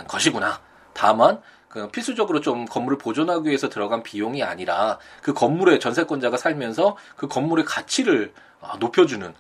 것이구나. 0.08 0.60
다만 0.94 1.42
그 1.42 1.55
필수적으로 1.92 2.42
좀 2.42 2.66
건물을 2.66 2.98
보존하기 2.98 3.48
위해서 3.48 3.70
들어간 3.70 4.04
비용이 4.04 4.44
아니라 4.44 4.98
그 5.22 5.34
건물의 5.34 5.80
전세권자가 5.80 6.38
살면서 6.38 6.98
그 7.16 7.28
건물의 7.28 7.66
가치를 7.66 8.34
아, 8.62 8.78
높여주는 8.80 9.34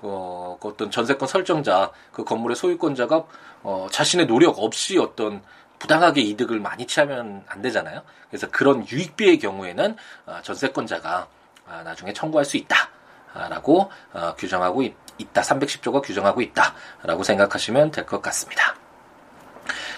어, 0.00 0.56
그 0.60 0.68
어떤 0.68 0.90
전세권 0.90 1.26
설정자 1.26 1.90
그 2.12 2.24
건물의 2.24 2.56
소유권자가 2.56 3.24
어, 3.62 3.88
자신의 3.90 4.26
노력 4.26 4.58
없이 4.58 4.98
어떤 4.98 5.42
부당하게 5.78 6.20
이득을 6.22 6.60
많이 6.60 6.86
취하면 6.86 7.44
안 7.46 7.62
되잖아요. 7.62 8.02
그래서 8.28 8.48
그런 8.50 8.86
유익비의 8.88 9.38
경우에는 9.38 9.96
어, 10.26 10.38
전세권자가 10.42 11.28
아, 11.68 11.82
나중에 11.82 12.12
청구할 12.12 12.44
수 12.44 12.56
있다라고 12.56 13.90
어, 14.12 14.34
규정하고 14.36 14.82
있, 14.82 14.94
있다. 15.18 15.42
310조가 15.42 16.02
규정하고 16.02 16.40
있다라고 16.42 17.22
생각하시면 17.24 17.90
될 17.90 18.06
것 18.06 18.22
같습니다. 18.22 18.74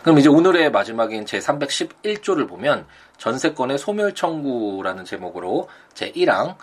그럼 0.03 0.19
이제 0.19 0.29
오늘의 0.29 0.71
마지막인 0.71 1.27
제 1.27 1.39
311조를 1.39 2.49
보면 2.49 2.87
전세권의 3.19 3.79
소멸 3.79 4.15
청구라는 4.15 5.05
제목으로 5.05 5.69
제 5.95 6.11
1항 6.13 6.57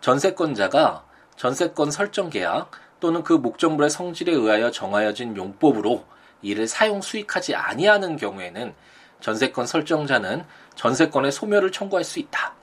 전세권자가 0.00 1.04
전세권 1.36 1.90
설정 1.90 2.30
계약 2.30 2.70
또는 3.00 3.22
그 3.22 3.32
목적물의 3.32 3.90
성질에 3.90 4.32
의하여 4.32 4.70
정하여진 4.70 5.36
용법으로 5.36 6.04
이를 6.42 6.68
사용 6.68 7.00
수익하지 7.00 7.54
아니하는 7.54 8.16
경우에는 8.16 8.74
전세권 9.20 9.66
설정자는 9.66 10.44
전세권의 10.74 11.32
소멸을 11.32 11.72
청구할 11.72 12.04
수 12.04 12.18
있다. 12.18 12.54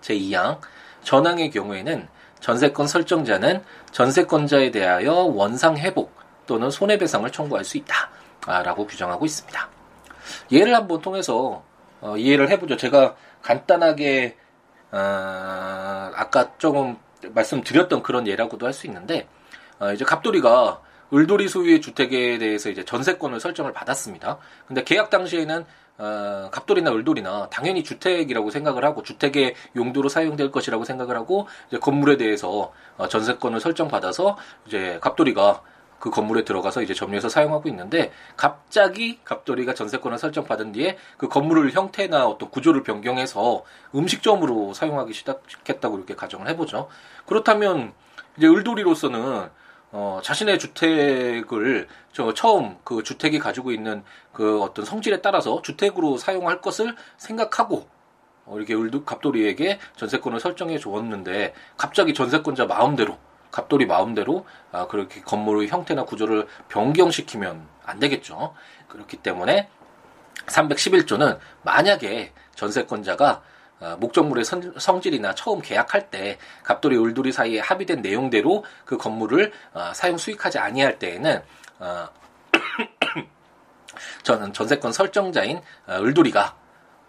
제 0.00 0.14
2항 0.14 0.58
전항의 1.04 1.50
경우에는 1.50 2.08
전세권 2.40 2.88
설정자는 2.88 3.62
전세권자에 3.92 4.72
대하여 4.72 5.14
원상 5.14 5.76
회복 5.76 6.12
또는 6.46 6.70
손해배상을 6.70 7.30
청구할 7.30 7.64
수 7.64 7.76
있다. 7.76 8.10
라고 8.46 8.86
규정하고 8.86 9.24
있습니다. 9.24 9.68
예를 10.50 10.74
한번 10.74 11.00
통해서 11.00 11.62
어, 12.00 12.16
이해를 12.16 12.50
해보죠. 12.50 12.76
제가 12.76 13.14
간단하게 13.42 14.36
어, 14.90 14.98
아까 16.14 16.56
조금 16.58 16.96
말씀드렸던 17.30 18.02
그런 18.02 18.26
예라고도 18.26 18.66
할 18.66 18.72
수 18.72 18.86
있는데 18.86 19.28
어, 19.78 19.92
이제 19.92 20.04
갑돌이가 20.04 20.80
을돌이 21.14 21.48
소유의 21.48 21.80
주택에 21.80 22.38
대해서 22.38 22.70
이제 22.70 22.84
전세권을 22.84 23.38
설정을 23.38 23.72
받았습니다. 23.72 24.38
근데 24.66 24.82
계약 24.82 25.10
당시에는 25.10 25.64
어, 25.98 26.48
갑돌이나 26.50 26.90
을돌이나 26.90 27.48
당연히 27.50 27.84
주택이라고 27.84 28.50
생각을 28.50 28.84
하고 28.84 29.02
주택의 29.02 29.54
용도로 29.76 30.08
사용될 30.08 30.50
것이라고 30.50 30.84
생각을 30.84 31.16
하고 31.16 31.46
이제 31.68 31.78
건물에 31.78 32.16
대해서 32.16 32.72
어, 32.96 33.08
전세권을 33.08 33.60
설정받아서 33.60 34.36
이제 34.66 34.98
갑돌이가 35.00 35.62
그 36.02 36.10
건물에 36.10 36.42
들어가서 36.42 36.82
이제 36.82 36.94
점유해서 36.94 37.28
사용하고 37.28 37.68
있는데 37.68 38.10
갑자기 38.36 39.20
갑돌이가 39.22 39.72
전세권을 39.72 40.18
설정받은 40.18 40.72
뒤에 40.72 40.98
그 41.16 41.28
건물을 41.28 41.70
형태나 41.70 42.26
어떤 42.26 42.50
구조를 42.50 42.82
변경해서 42.82 43.62
음식점으로 43.94 44.74
사용하기 44.74 45.12
시작했다고 45.12 45.98
이렇게 45.98 46.16
가정을 46.16 46.48
해보죠. 46.48 46.88
그렇다면 47.24 47.92
이제 48.36 48.48
을돌이로서는 48.48 49.48
어, 49.92 50.20
자신의 50.24 50.58
주택을 50.58 51.86
저 52.12 52.34
처음 52.34 52.78
그 52.82 53.04
주택이 53.04 53.38
가지고 53.38 53.70
있는 53.70 54.02
그 54.32 54.60
어떤 54.60 54.84
성질에 54.84 55.20
따라서 55.20 55.62
주택으로 55.62 56.16
사용할 56.16 56.60
것을 56.60 56.96
생각하고 57.16 57.86
어, 58.46 58.56
이렇게 58.56 58.74
을도 58.74 59.04
갑돌이에게 59.04 59.78
전세권을 59.94 60.40
설정해 60.40 60.78
주었는데 60.78 61.54
갑자기 61.76 62.12
전세권자 62.12 62.66
마음대로 62.66 63.18
갑돌이 63.52 63.86
마음대로 63.86 64.44
아, 64.72 64.88
그렇게 64.88 65.20
건물의 65.20 65.68
형태나 65.68 66.04
구조를 66.04 66.48
변경시키면 66.68 67.68
안 67.84 68.00
되겠죠. 68.00 68.54
그렇기 68.88 69.18
때문에 69.18 69.68
311조는 70.46 71.38
만약에 71.62 72.32
전세권자가 72.56 73.42
어, 73.80 73.96
목적물의 73.98 74.44
선, 74.44 74.72
성질이나 74.78 75.34
처음 75.34 75.60
계약할 75.60 76.10
때 76.10 76.38
갑돌이 76.62 76.96
을돌이 76.96 77.32
사이에 77.32 77.60
합의된 77.60 78.00
내용대로 78.00 78.64
그 78.84 78.96
건물을 78.96 79.52
어, 79.74 79.92
사용 79.94 80.18
수익하지 80.18 80.58
아니할 80.58 80.98
때에는 80.98 81.42
어, 81.80 82.08
저는 84.22 84.52
전세권 84.52 84.92
설정자인 84.92 85.60
어, 85.86 85.94
을돌이가 86.00 86.56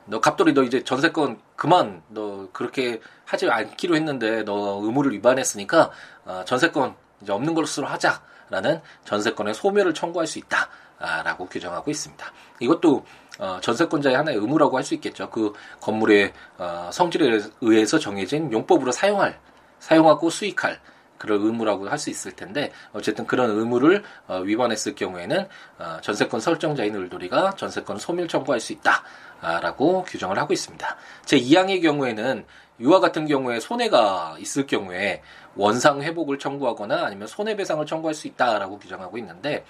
너 0.06 0.20
갑돌이 0.20 0.54
너 0.54 0.64
이제 0.64 0.84
전세권 0.84 1.40
그만 1.64 2.04
너 2.10 2.50
그렇게 2.52 3.00
하지 3.24 3.50
않기로 3.50 3.96
했는데 3.96 4.44
너 4.44 4.82
의무를 4.84 5.14
위반했으니까 5.14 5.92
어, 6.26 6.44
전세권 6.46 6.94
이제 7.22 7.32
없는 7.32 7.54
것으로 7.54 7.88
하자라는 7.88 8.82
전세권의 9.06 9.54
소멸을 9.54 9.94
청구할 9.94 10.28
수 10.28 10.40
있다라고 10.40 11.46
규정하고 11.48 11.90
있습니다. 11.90 12.26
이것도 12.60 13.06
어, 13.40 13.60
전세권자의 13.62 14.14
하나의 14.14 14.40
의무라고 14.40 14.76
할 14.76 14.84
수 14.84 14.94
있겠죠. 14.96 15.30
그 15.30 15.54
건물의 15.80 16.34
어, 16.58 16.90
성질에 16.92 17.40
의해서 17.62 17.98
정해진 17.98 18.52
용법으로 18.52 18.92
사용할 18.92 19.40
사용하고 19.80 20.30
수익할 20.30 20.82
그런 21.18 21.42
의무라고 21.42 21.88
할 21.88 21.98
수 21.98 22.10
있을 22.10 22.34
텐데 22.34 22.74
어쨌든 22.92 23.26
그런 23.26 23.50
의무를 23.52 24.04
어, 24.28 24.40
위반했을 24.40 24.96
경우에는 24.96 25.48
어, 25.80 25.98
전세권 26.02 26.42
설정자인 26.42 26.94
을돌이가 26.94 27.52
전세권 27.52 28.00
소멸 28.00 28.28
청구할 28.28 28.60
수 28.60 28.74
있다 28.74 29.02
라고 29.44 30.04
규정을 30.04 30.40
하고 30.40 30.54
있습니다. 30.54 30.96
제 31.26 31.38
2항의 31.38 31.82
경우에는 31.82 32.46
이와 32.80 33.00
같은 33.00 33.28
경우에 33.28 33.60
손해가 33.60 34.36
있을 34.40 34.66
경우에 34.66 35.22
원상 35.56 36.02
회복을 36.02 36.40
청구하거나 36.40 37.06
아니면 37.06 37.28
손해배상을 37.28 37.86
청구할 37.86 38.16
수 38.16 38.28
있다라고 38.28 38.80
규정하고 38.80 39.18
있는데 39.20 39.64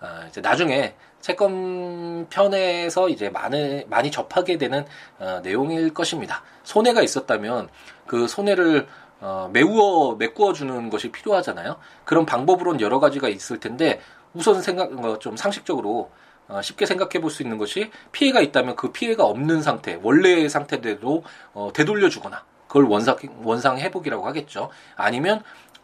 어, 0.00 0.26
이제 0.28 0.40
나중에 0.40 0.94
채권 1.20 2.26
편에서 2.28 3.08
이제 3.08 3.28
많이 3.30 3.84
많이 3.88 4.10
접하게 4.10 4.58
되는 4.58 4.86
어, 5.18 5.40
내용일 5.42 5.92
것입니다. 5.92 6.42
손해가 6.62 7.02
있었다면 7.02 7.68
그 8.06 8.26
손해를 8.28 8.86
어, 9.20 9.50
메우어 9.52 10.16
메꾸어 10.16 10.52
주는 10.52 10.88
것이 10.90 11.10
필요하잖아요. 11.10 11.76
그런 12.04 12.26
방법으로는 12.26 12.80
여러 12.80 13.00
가지가 13.00 13.28
있을 13.28 13.60
텐데 13.60 14.00
우선 14.34 14.62
생각 14.62 14.92
어, 15.04 15.18
좀 15.18 15.36
상식적으로 15.36 16.10
어, 16.48 16.62
쉽게 16.62 16.86
생각해 16.86 17.20
볼 17.20 17.30
수 17.30 17.42
있는 17.42 17.58
것이 17.58 17.90
피해가 18.12 18.40
있다면 18.40 18.76
그 18.76 18.92
피해가 18.92 19.24
없는 19.24 19.62
상태, 19.62 19.98
원래의 20.02 20.48
상태대로 20.48 21.24
어, 21.54 21.70
되돌려 21.74 22.08
주거나 22.08 22.44
그걸 22.68 22.84
원상 22.84 23.16
원상 23.42 23.78
회복이라고 23.78 24.26
하겠죠. 24.26 24.70
아니면 24.96 25.42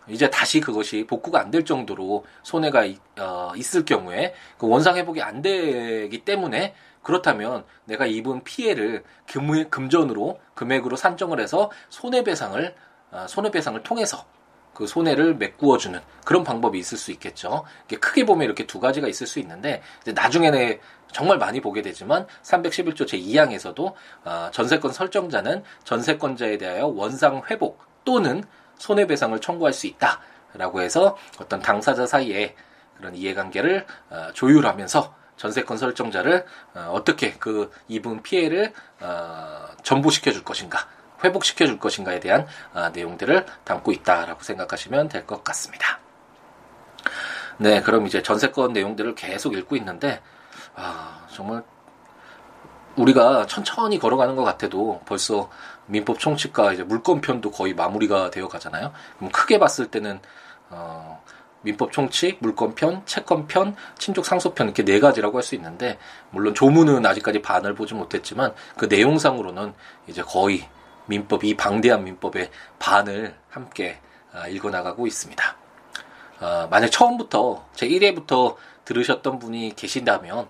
이제 0.09 0.31
다시 0.31 0.61
그것이 0.61 1.07
복구가 1.07 1.40
안 1.40 1.51
될 1.51 1.64
정도로 1.64 2.25
손해가 2.42 2.85
어, 3.20 3.53
있을 3.57 3.85
경우에 3.85 4.35
그 4.59 4.66
원상 4.68 4.96
회복이 4.96 5.22
안 5.22 5.42
되기 5.42 6.25
때문에 6.25 6.75
그렇다면 7.03 7.64
내가 7.85 8.07
입은 8.07 8.44
피해를 8.44 9.05
금, 9.29 9.68
금전으로 9.68 10.40
금액으로 10.55 10.96
산정을 10.96 11.40
해서 11.40 11.70
손해배상을 11.90 12.75
어, 13.12 13.27
손해배상을 13.29 13.83
통해서 13.83 14.25
그 14.75 14.87
손해를 14.87 15.35
메꾸어주는 15.37 16.01
그런 16.25 16.45
방법이 16.45 16.79
있을 16.79 16.99
수 16.99 17.11
있겠죠. 17.13 17.65
크게 18.01 18.25
보면 18.25 18.45
이렇게 18.45 18.67
두 18.67 18.81
가지가 18.81 19.09
있을 19.09 19.27
수 19.27 19.39
있는데 19.39 19.83
나중에는 20.07 20.79
정말 21.13 21.39
많이 21.39 21.61
보게 21.61 21.83
되지만 21.83 22.27
311조 22.43 23.07
제2항에서도 23.07 23.95
어, 24.25 24.49
전세권 24.51 24.93
설정자는 24.93 25.63
전세권자에 25.85 26.59
대하여 26.59 26.87
원상 26.87 27.43
회복 27.51 27.85
또는 28.05 28.43
손해배상을 28.79 29.39
청구할 29.41 29.73
수 29.73 29.87
있다라고 29.87 30.81
해서 30.81 31.17
어떤 31.39 31.61
당사자 31.61 32.07
사이에 32.07 32.57
그런 32.97 33.15
이해관계를 33.15 33.87
어, 34.11 34.29
조율하면서 34.33 35.23
전세권 35.37 35.77
설정자를 35.77 36.45
어떻게 36.91 37.33
그 37.33 37.73
입은 37.89 38.23
피해를 38.23 38.73
전보시켜 39.83 40.31
줄 40.31 40.45
것인가 40.45 40.87
회복시켜 41.25 41.67
줄 41.67 41.79
것인가에 41.79 42.21
대한 42.21 42.47
아, 42.75 42.91
내용들을 42.91 43.47
담고 43.65 43.93
있다라고 43.93 44.43
생각하시면 44.43 45.09
될 45.09 45.27
것 45.27 45.45
같습니다. 45.45 45.99
네, 47.59 47.81
그럼 47.81 48.07
이제 48.07 48.23
전세권 48.23 48.73
내용들을 48.73 49.15
계속 49.15 49.55
읽고 49.55 49.77
있는데 49.77 50.21
아, 50.75 51.27
정말 51.31 51.63
우리가 52.97 53.47
천천히 53.47 53.99
걸어가는 53.99 54.37
것 54.37 54.45
같아도 54.45 55.01
벌써 55.07 55.49
민법 55.87 56.19
총칙과 56.19 56.73
이제 56.73 56.83
물권편도 56.83 57.51
거의 57.51 57.75
마무리가 57.75 58.31
되어 58.31 58.49
가잖아요. 58.49 58.93
그럼 59.19 59.31
크게 59.31 59.59
봤을 59.59 59.87
때는 59.91 60.21
어, 60.71 61.23
민법 61.63 61.93
총칙, 61.93 62.39
물권편, 62.41 63.03
채권편, 63.07 63.77
친족 63.97 64.27
상소편 64.27 64.67
이렇게 64.69 64.85
네 64.85 64.99
가지라고 65.01 65.39
할 65.39 65.43
수 65.43 65.55
있는데 65.55 65.99
물론 66.31 66.55
조문은 66.55 67.07
아직까지 67.07 67.41
반을 67.43 67.75
보지 67.75 67.95
못했지만 67.95 68.53
그 68.77 68.87
내용상으로는 68.87 69.73
이제 70.09 70.23
거의 70.23 70.69
민법, 71.07 71.45
이 71.45 71.57
방대한 71.57 72.05
민법의 72.05 72.51
반을 72.79 73.35
함께 73.51 73.99
아, 74.33 74.47
읽어나가고 74.49 75.07
있습니다. 75.07 75.57
어, 76.41 76.69
만약 76.71 76.88
처음부터 76.88 77.67
제 77.75 77.88
1회부터 77.88 78.57
들으셨던 78.85 79.38
분이 79.38 79.75
계신다면 79.77 80.49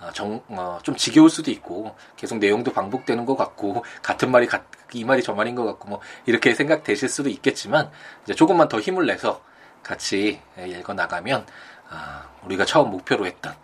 어, 0.00 0.10
정, 0.12 0.42
어, 0.48 0.78
좀 0.82 0.96
지겨울 0.96 1.30
수도 1.30 1.50
있고 1.50 1.94
계속 2.16 2.38
내용도 2.38 2.72
반복되는 2.72 3.24
것 3.24 3.36
같고 3.36 3.84
같은 4.02 4.30
말이 4.30 4.46
가, 4.46 4.64
이 4.92 5.04
말이 5.04 5.22
저 5.22 5.34
말인 5.34 5.54
것 5.54 5.64
같고 5.64 5.88
뭐 5.88 6.00
이렇게 6.26 6.54
생각되실 6.54 7.08
수도 7.08 7.28
있겠지만 7.28 7.90
이제 8.24 8.34
조금만 8.34 8.68
더 8.68 8.80
힘을 8.80 9.06
내서 9.06 9.42
같이 9.82 10.40
읽어 10.58 10.94
나가면 10.94 11.46
아, 11.90 12.28
우리가 12.44 12.64
처음 12.64 12.90
목표로 12.90 13.26
했던 13.26 13.54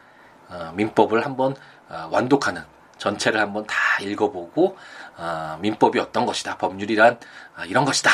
어, 0.48 0.72
민법을 0.74 1.24
한번 1.24 1.54
어, 1.88 2.08
완독하는 2.10 2.62
전체를 2.98 3.40
한번 3.40 3.66
다 3.66 3.74
읽어보고 4.02 4.76
아, 5.16 5.58
민법이 5.60 5.98
어떤 5.98 6.26
것이다, 6.26 6.56
법률이란 6.56 7.18
아, 7.56 7.64
이런 7.64 7.84
것이다. 7.84 8.10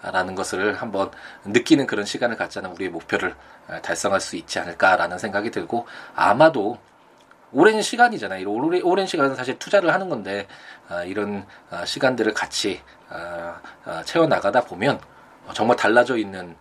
라는 0.00 0.36
것을 0.36 0.74
한번 0.74 1.10
느끼는 1.44 1.86
그런 1.88 2.04
시간을 2.04 2.36
갖자는 2.36 2.70
우리의 2.70 2.90
목표를 2.90 3.34
아, 3.66 3.82
달성할 3.82 4.20
수 4.20 4.36
있지 4.36 4.58
않을까라는 4.58 5.18
생각이 5.18 5.50
들고 5.50 5.86
아마도 6.14 6.78
오랜 7.52 7.80
시간이잖아요. 7.80 8.48
오랜, 8.48 8.82
오랜 8.82 9.06
시간은 9.06 9.34
사실 9.34 9.58
투자를 9.58 9.92
하는 9.92 10.08
건데 10.08 10.46
아, 10.88 11.02
이런 11.02 11.46
아, 11.70 11.84
시간들을 11.84 12.32
같이 12.34 12.80
아, 13.08 13.60
채워 14.04 14.26
나가다 14.26 14.62
보면 14.62 15.00
정말 15.54 15.76
달라져 15.76 16.16
있는 16.16 16.56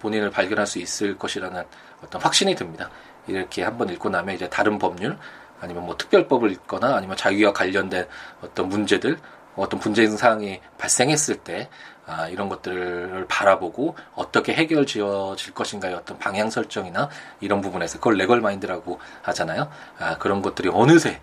본인을 0.00 0.30
발견할 0.30 0.66
수 0.66 0.78
있을 0.78 1.16
것이라는 1.16 1.64
어떤 2.02 2.20
확신이 2.20 2.54
듭니다. 2.54 2.90
이렇게 3.26 3.62
한번 3.62 3.88
읽고 3.90 4.08
나면 4.08 4.34
이제 4.34 4.48
다른 4.48 4.78
법률 4.78 5.16
아니면 5.60 5.86
뭐 5.86 5.96
특별법을 5.96 6.50
읽거나 6.52 6.96
아니면 6.96 7.16
자기와 7.16 7.52
관련된 7.52 8.06
어떤 8.42 8.68
문제들 8.68 9.18
어떤 9.56 9.78
분쟁 9.78 10.16
사항이 10.16 10.60
발생했을 10.78 11.36
때 11.36 11.68
아, 12.06 12.28
이런 12.28 12.48
것들을 12.48 13.26
바라보고 13.28 13.96
어떻게 14.14 14.52
해결 14.52 14.84
지어질 14.84 15.54
것인가의 15.54 15.94
어떤 15.94 16.18
방향 16.18 16.50
설정이나 16.50 17.08
이런 17.40 17.60
부분에서 17.60 17.98
그걸 17.98 18.16
레걸 18.16 18.40
마인드라고 18.40 18.98
하잖아요. 19.22 19.70
아, 19.98 20.18
그런 20.18 20.42
것들이 20.42 20.70
어느새 20.72 21.20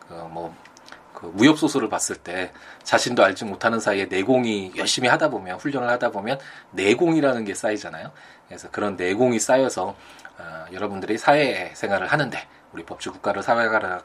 그 0.00 0.14
뭐 0.14 0.52
그 1.22 1.30
무협 1.34 1.56
소설을 1.56 1.88
봤을 1.88 2.16
때 2.16 2.50
자신도 2.82 3.22
알지 3.24 3.44
못하는 3.44 3.78
사이에 3.78 4.06
내공이 4.06 4.72
열심히 4.76 5.08
하다 5.08 5.30
보면 5.30 5.58
훈련을 5.58 5.88
하다 5.88 6.10
보면 6.10 6.40
내공이라는 6.72 7.44
게 7.44 7.54
쌓이잖아요. 7.54 8.10
그래서 8.48 8.68
그런 8.72 8.96
내공이 8.96 9.38
쌓여서 9.38 9.94
아, 10.38 10.66
여러분들이 10.72 11.18
사회 11.18 11.70
생활을 11.74 12.08
하는데 12.08 12.38
우리 12.72 12.84
법치 12.84 13.10
국가를 13.10 13.42
살아가라 13.42 14.00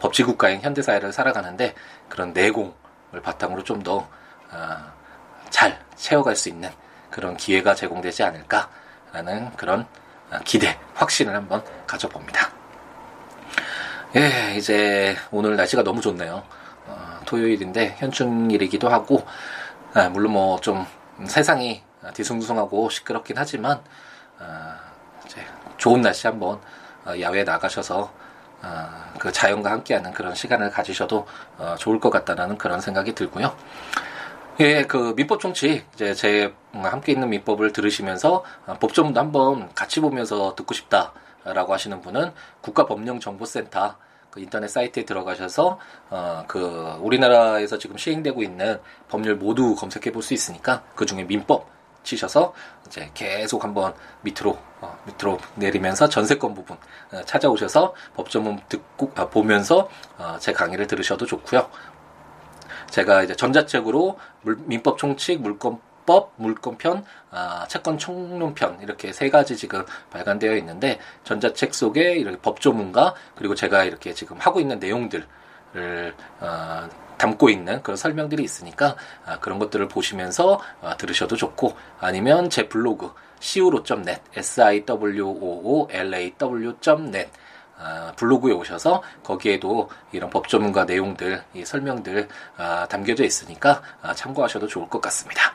법치 0.00 0.24
국가인 0.24 0.60
현대 0.60 0.82
사회를 0.82 1.12
살아가는데 1.12 1.74
그런 2.08 2.32
내공을 2.32 3.22
바탕으로 3.22 3.62
좀 3.64 3.82
더잘 3.82 4.02
아, 4.50 5.78
채워갈 5.94 6.36
수 6.36 6.48
있는 6.48 6.70
그런 7.10 7.36
기회가 7.36 7.74
제공되지 7.74 8.22
않을까라는 8.24 9.52
그런 9.56 9.86
아, 10.30 10.38
기대, 10.40 10.78
확신을 10.94 11.34
한번 11.34 11.64
가져봅니다. 11.86 12.50
예, 14.16 14.54
이제 14.56 15.16
오늘 15.30 15.56
날씨가 15.56 15.82
너무 15.82 16.00
좋네요. 16.00 16.42
어, 16.86 17.20
토요일인데 17.24 17.96
현충일이기도 17.98 18.88
하고, 18.88 19.26
아, 19.94 20.08
물론 20.08 20.32
뭐 20.32 20.58
좀 20.60 20.86
세상이 21.26 21.82
뒤숭숭하고 22.14 22.90
시끄럽긴 22.90 23.36
하지만, 23.38 23.80
아, 24.38 24.78
좋은 25.78 26.00
날씨 26.00 26.26
한번 26.26 26.56
어, 26.56 26.60
야외에 27.20 27.44
나가셔서 27.44 28.12
어, 28.62 28.88
그 29.18 29.30
자연과 29.30 29.70
함께하는 29.70 30.12
그런 30.12 30.34
시간을 30.34 30.70
가지셔도 30.70 31.26
어, 31.58 31.76
좋을 31.78 32.00
것 32.00 32.10
같다라는 32.10 32.58
그런 32.58 32.80
생각이 32.80 33.14
들고요. 33.14 33.54
예, 34.60 34.82
그 34.82 35.14
민법 35.16 35.38
총칙 35.38 35.86
이제 35.94 36.14
제 36.14 36.52
함께 36.72 37.12
있는 37.12 37.30
민법을 37.30 37.72
들으시면서 37.72 38.44
법조문도 38.80 39.20
한번 39.20 39.72
같이 39.74 40.00
보면서 40.00 40.56
듣고 40.56 40.74
싶다라고 40.74 41.72
하시는 41.72 42.00
분은 42.00 42.32
국가법령정보센터 42.62 43.94
그 44.30 44.40
인터넷 44.40 44.68
사이트에 44.68 45.04
들어가셔서 45.04 45.78
어, 46.10 46.44
그 46.48 46.98
우리나라에서 47.00 47.78
지금 47.78 47.96
시행되고 47.96 48.42
있는 48.42 48.80
법률 49.08 49.36
모두 49.36 49.74
검색해 49.76 50.12
볼 50.12 50.22
수 50.22 50.34
있으니까 50.34 50.82
그 50.96 51.06
중에 51.06 51.22
민법 51.24 51.77
치셔서 52.08 52.54
이제 52.86 53.10
계속 53.12 53.64
한번 53.64 53.92
밑으로 54.22 54.58
어, 54.80 54.98
밑으로 55.04 55.38
내리면서 55.56 56.08
전세권 56.08 56.54
부분 56.54 56.76
어, 57.12 57.22
찾아오셔서 57.24 57.94
법조문 58.16 58.60
듣고 58.68 59.12
아, 59.14 59.28
보면서 59.28 59.88
어, 60.16 60.36
제 60.40 60.52
강의를 60.52 60.86
들으셔도 60.86 61.26
좋고요. 61.26 61.68
제가 62.90 63.22
이제 63.22 63.36
전자책으로 63.36 64.18
민법 64.42 64.96
총칙, 64.96 65.42
물권 65.42 65.80
법, 66.06 66.32
물권편, 66.36 67.04
아, 67.30 67.66
채권 67.68 67.98
총론편 67.98 68.80
이렇게 68.80 69.12
세 69.12 69.28
가지 69.28 69.58
지금 69.58 69.84
발간되어 70.08 70.56
있는데 70.56 70.98
전자책 71.24 71.74
속에 71.74 72.16
이렇게 72.16 72.38
법조문과 72.38 73.14
그리고 73.34 73.54
제가 73.54 73.84
이렇게 73.84 74.14
지금 74.14 74.38
하고 74.38 74.58
있는 74.58 74.78
내용들을 74.78 75.26
어, 76.40 76.88
담고 77.18 77.50
있는 77.50 77.82
그런 77.82 77.96
설명들이 77.96 78.42
있으니까 78.42 78.96
아, 79.26 79.38
그런 79.40 79.58
것들을 79.58 79.88
보시면서 79.88 80.60
아, 80.80 80.96
들으셔도 80.96 81.36
좋고 81.36 81.76
아니면 82.00 82.48
제 82.48 82.68
블로그 82.68 83.12
siwo.net 83.40 84.22
siwoolaw.net 84.36 85.68
아, 87.80 88.12
블로그에 88.16 88.52
오셔서 88.52 89.02
거기에도 89.22 89.88
이런 90.10 90.30
법조문과 90.30 90.84
내용들, 90.84 91.42
이 91.54 91.64
설명들 91.64 92.28
아, 92.56 92.86
담겨져 92.88 93.24
있으니까 93.24 93.82
아, 94.02 94.14
참고하셔도 94.14 94.66
좋을 94.66 94.88
것 94.88 95.00
같습니다. 95.00 95.54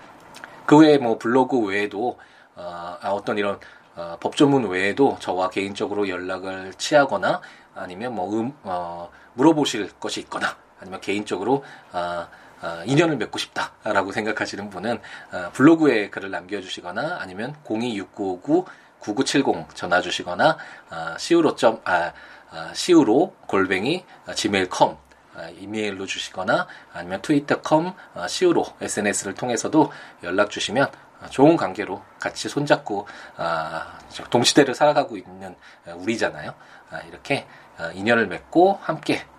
그 0.66 0.78
외에 0.78 0.98
뭐 0.98 1.18
블로그 1.18 1.60
외에도 1.60 2.18
어, 2.56 2.98
어떤 3.04 3.38
이런 3.38 3.60
어, 3.96 4.18
법조문 4.20 4.68
외에도 4.70 5.18
저와 5.20 5.50
개인적으로 5.50 6.08
연락을 6.08 6.74
취하거나 6.78 7.42
아니면 7.76 8.16
뭐 8.16 8.34
음, 8.40 8.54
어, 8.64 9.10
물어보실 9.34 9.92
것이 10.00 10.22
있거나 10.22 10.56
아니면 10.84 11.00
개인적으로 11.00 11.64
어, 11.94 12.28
어, 12.62 12.84
인연을 12.86 13.18
맺고 13.18 13.40
싶다라고 13.40 14.12
생각하시는 14.12 14.70
분은 14.70 15.00
어, 15.32 15.50
블로그에 15.54 16.10
글을 16.10 16.30
남겨주시거나 16.30 17.18
아니면 17.22 17.56
026959 17.64 18.66
9970 19.00 19.76
전화 19.76 20.02
주시거나 20.02 20.58
어, 20.92 21.16
siwo. 21.16 21.56
아, 21.86 22.14
아, 22.52 22.72
siwo 22.72 23.34
골뱅이 23.48 24.06
gmail.com 24.36 24.98
아, 25.36 25.50
이메일로 25.50 26.06
주시거나 26.06 26.68
아니면 26.94 27.22
트위터.com 27.22 27.94
아, 28.14 28.26
siwo 28.26 28.66
SNS를 28.82 29.34
통해서도 29.34 29.92
연락 30.24 30.50
주시면 30.50 30.90
아, 31.22 31.30
좋은 31.30 31.58
관계로 31.58 32.04
같이 32.20 32.50
손잡고 32.50 33.08
아, 33.38 34.00
동시대를 34.30 34.76
살아가고 34.76 35.18
있는 35.18 35.56
우리잖아요. 35.96 36.54
아, 36.92 37.00
이렇게 37.10 37.48
아, 37.78 37.92
인연을 37.94 38.28
맺고 38.28 38.80
함께 38.82 39.26
아, 39.26 39.33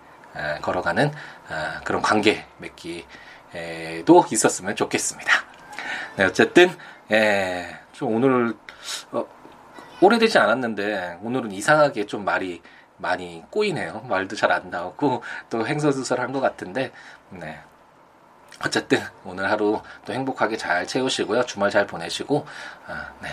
걸어가는 0.61 1.11
아, 1.49 1.81
그런 1.83 2.01
관계 2.01 2.45
맺기도 2.57 4.25
있었으면 4.31 4.75
좋겠습니다. 4.75 5.31
네, 6.17 6.25
어쨌든 6.25 6.69
예, 7.11 7.77
좀 7.93 8.15
오늘 8.15 8.53
어, 9.11 9.25
오래되지 10.01 10.37
않았는데 10.37 11.19
오늘은 11.21 11.51
이상하게 11.51 12.05
좀 12.05 12.25
말이 12.25 12.61
많이 12.97 13.43
꼬이네요. 13.49 14.05
말도 14.07 14.35
잘 14.35 14.51
안 14.51 14.69
나오고 14.69 15.23
또 15.49 15.67
행서수설한 15.67 16.31
것 16.31 16.39
같은데 16.39 16.91
네. 17.29 17.59
어쨌든 18.65 18.99
오늘 19.25 19.51
하루 19.51 19.81
또 20.05 20.13
행복하게 20.13 20.55
잘 20.55 20.87
채우시고요. 20.87 21.45
주말 21.45 21.69
잘 21.69 21.85
보내시고 21.85 22.45
아, 22.87 23.09
네. 23.21 23.29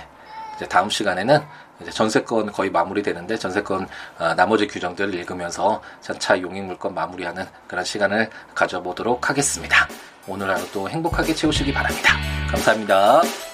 이제 0.57 0.67
다음 0.67 0.91
시간에는 0.91 1.41
이제 1.83 1.91
전세권 1.91 2.53
거의 2.53 2.71
마무리되는데 2.71 3.37
전세권 3.37 3.87
아, 4.19 4.35
나머지 4.35 4.67
규정들을 4.67 5.15
읽으면서 5.15 5.83
전차 6.01 6.41
용익 6.41 6.65
물건 6.65 6.95
마무리하는 6.95 7.45
그런 7.67 7.85
시간을 7.85 8.31
가져보도록 8.55 9.29
하겠습니다. 9.29 9.89
오늘 10.27 10.51
하루도 10.51 10.89
행복하게 10.89 11.35
채우시기 11.35 11.73
바랍니다. 11.73 12.15
감사합니다. 12.51 13.52